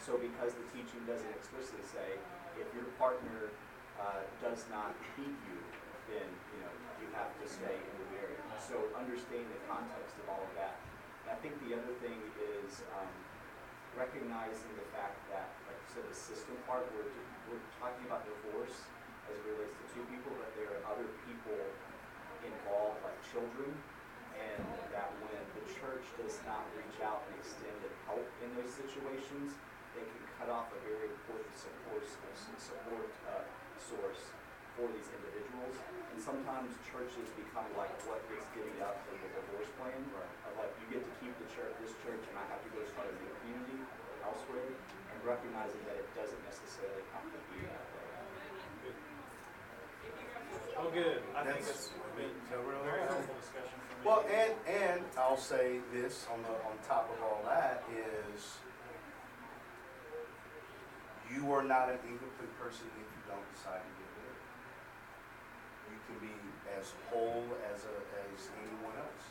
So 0.00 0.14
because 0.22 0.54
the 0.54 0.66
teaching 0.70 1.02
doesn't 1.02 1.28
explicitly 1.34 1.82
say, 1.82 2.14
if 2.54 2.68
your 2.72 2.86
partner 2.94 3.50
uh, 3.98 4.22
does 4.38 4.62
not 4.70 4.94
beat 5.18 5.34
you, 5.50 5.58
then, 6.06 6.30
you 6.54 6.58
know, 6.62 6.70
you 7.02 7.10
have 7.10 7.34
to 7.42 7.46
stay 7.50 7.74
in 7.74 7.94
the 7.98 8.08
marriage. 8.14 8.38
So 8.62 8.86
understanding 8.94 9.50
the 9.50 9.62
context 9.66 10.14
of 10.22 10.30
all 10.30 10.46
of 10.46 10.52
that. 10.54 10.78
And 11.26 11.34
I 11.34 11.36
think 11.42 11.58
the 11.66 11.74
other 11.74 11.90
thing 11.98 12.22
is 12.38 12.86
um, 12.94 13.10
recognizing 13.98 14.70
the 14.78 14.86
fact 14.94 15.18
that, 15.34 15.50
said, 15.96 16.04
the 16.12 16.12
system 16.12 16.52
part, 16.68 16.84
we're, 16.92 17.08
we're 17.48 17.64
talking 17.80 18.04
about 18.04 18.20
divorce 18.28 18.84
as 19.32 19.34
it 19.40 19.44
relates 19.48 19.72
to 19.80 19.84
two 19.96 20.04
people, 20.12 20.28
but 20.36 20.52
there 20.52 20.68
are 20.76 20.84
other 20.92 21.08
people 21.24 21.56
involved, 22.44 23.00
like 23.00 23.16
children, 23.32 23.72
and 24.36 24.60
that 24.92 25.08
when 25.24 25.40
the 25.56 25.64
church 25.80 26.04
does 26.20 26.36
not 26.44 26.68
reach 26.76 27.00
out 27.00 27.24
and 27.32 27.40
extend 27.40 27.80
help 28.04 28.28
in 28.44 28.52
those 28.60 28.68
situations, 28.76 29.56
they 29.96 30.04
can 30.04 30.20
cut 30.36 30.52
off 30.52 30.68
a 30.76 30.78
very 30.84 31.08
important 31.08 31.48
support, 31.56 32.04
support 32.60 33.08
uh, 33.32 33.48
source 33.80 34.36
for 34.76 34.92
these 34.92 35.08
individuals. 35.16 35.80
And 36.12 36.20
sometimes 36.20 36.76
churches 36.92 37.24
become 37.40 37.64
like 37.80 37.92
what 38.04 38.20
gets 38.28 38.44
divvied 38.52 38.84
up 38.84 39.00
in 39.08 39.16
the 39.16 39.32
divorce 39.32 39.72
plan, 39.80 39.96
of 40.44 40.52
like 40.60 40.76
you 40.84 41.00
get 41.00 41.02
to 41.08 41.12
keep 41.24 41.32
the 41.40 41.48
church, 41.48 41.72
this 41.80 41.96
church, 42.04 42.20
and 42.28 42.36
I 42.36 42.44
have 42.52 42.60
to 42.60 42.70
go 42.76 42.84
start 42.84 43.08
a 43.08 43.16
new 43.16 43.32
community 43.40 43.80
elsewhere, 44.26 44.70
and 44.74 45.18
recognizing 45.22 45.80
that 45.86 45.96
it 45.96 46.08
doesn't 46.18 46.42
necessarily 46.44 47.04
have 47.14 47.26
to 47.30 47.40
be 47.54 47.62
that 47.70 47.86
way. 47.94 48.10
Oh, 50.76 50.90
good, 50.92 51.22
I 51.32 51.42
think 51.46 51.64
That's- 51.64 51.90
it's 51.90 52.14
been 52.18 52.34
a 52.52 52.60
very 52.84 53.00
helpful 53.06 53.34
discussion 53.40 53.76
for 53.80 53.94
me. 53.96 54.04
Well, 54.04 54.22
and, 54.28 54.52
and 54.68 55.00
I'll 55.16 55.40
say 55.40 55.80
this 55.92 56.26
on 56.32 56.42
the, 56.42 56.52
on 56.68 56.76
top 56.86 57.08
of 57.10 57.22
all 57.24 57.40
that 57.48 57.82
is 57.90 58.58
you 61.32 61.50
are 61.52 61.64
not 61.64 61.90
an 61.90 61.98
incomplete 62.06 62.54
person 62.60 62.86
if 62.96 63.08
you 63.08 63.22
don't 63.26 63.42
decide 63.56 63.82
to 63.82 63.92
get 63.98 64.10
married. 64.20 64.44
You 65.90 65.98
can 66.06 66.16
be 66.22 66.34
as 66.78 66.94
whole 67.10 67.44
as 67.72 67.82
a, 67.88 67.96
as 68.22 68.48
anyone 68.62 68.94
else. 69.00 69.24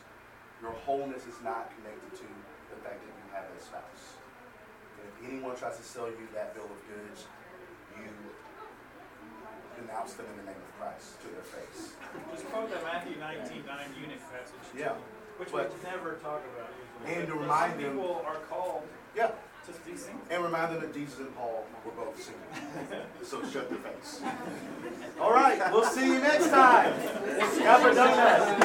Your 0.60 0.72
wholeness 0.84 1.24
is 1.24 1.40
not 1.42 1.72
connected 1.78 2.12
to 2.20 2.28
the 2.70 2.78
fact 2.84 3.00
that 3.00 3.12
you 3.12 3.26
have 3.32 3.48
a 3.48 3.58
spouse 3.62 4.20
if 5.06 5.30
anyone 5.30 5.56
tries 5.56 5.76
to 5.78 5.82
sell 5.82 6.06
you 6.06 6.26
that 6.34 6.54
bill 6.54 6.66
of 6.66 6.80
goods, 6.90 7.24
you 7.96 8.10
denounce 9.78 10.14
them 10.14 10.26
in 10.32 10.36
the 10.44 10.50
name 10.50 10.58
of 10.58 10.80
Christ 10.80 11.20
to 11.22 11.28
their 11.30 11.46
face. 11.46 11.94
Just 12.32 12.46
quote 12.50 12.70
that 12.70 12.82
Matthew 12.82 13.16
19 13.18 13.62
9 13.66 13.78
eunuch 14.02 14.20
passage. 14.32 14.66
Yeah. 14.76 14.88
Too, 14.88 14.94
which 15.38 15.52
but, 15.52 15.70
we 15.70 15.90
never 15.90 16.14
talk 16.24 16.42
about 16.54 16.70
usually. 17.04 17.20
And 17.20 17.28
to 17.28 17.34
remind 17.34 17.78
people 17.78 17.92
them. 17.92 17.96
People 18.02 18.24
are 18.26 18.40
called. 18.50 18.82
Yeah. 19.14 19.30
To. 19.66 19.72
And 20.30 20.44
remind 20.44 20.72
them 20.72 20.80
that 20.82 20.94
Jesus 20.94 21.18
and 21.18 21.34
Paul 21.34 21.66
were 21.84 21.90
both 21.90 22.22
single. 22.22 22.40
so 23.24 23.42
shut 23.50 23.68
their 23.68 23.78
face. 23.78 24.22
All 25.20 25.32
right. 25.32 25.72
We'll 25.72 25.82
see 25.84 26.06
you 26.06 26.20
next 26.20 26.50
time. 26.50 26.94
God 27.58 27.82
for 27.82 27.92
doing 27.92 27.96
that. 27.96 28.56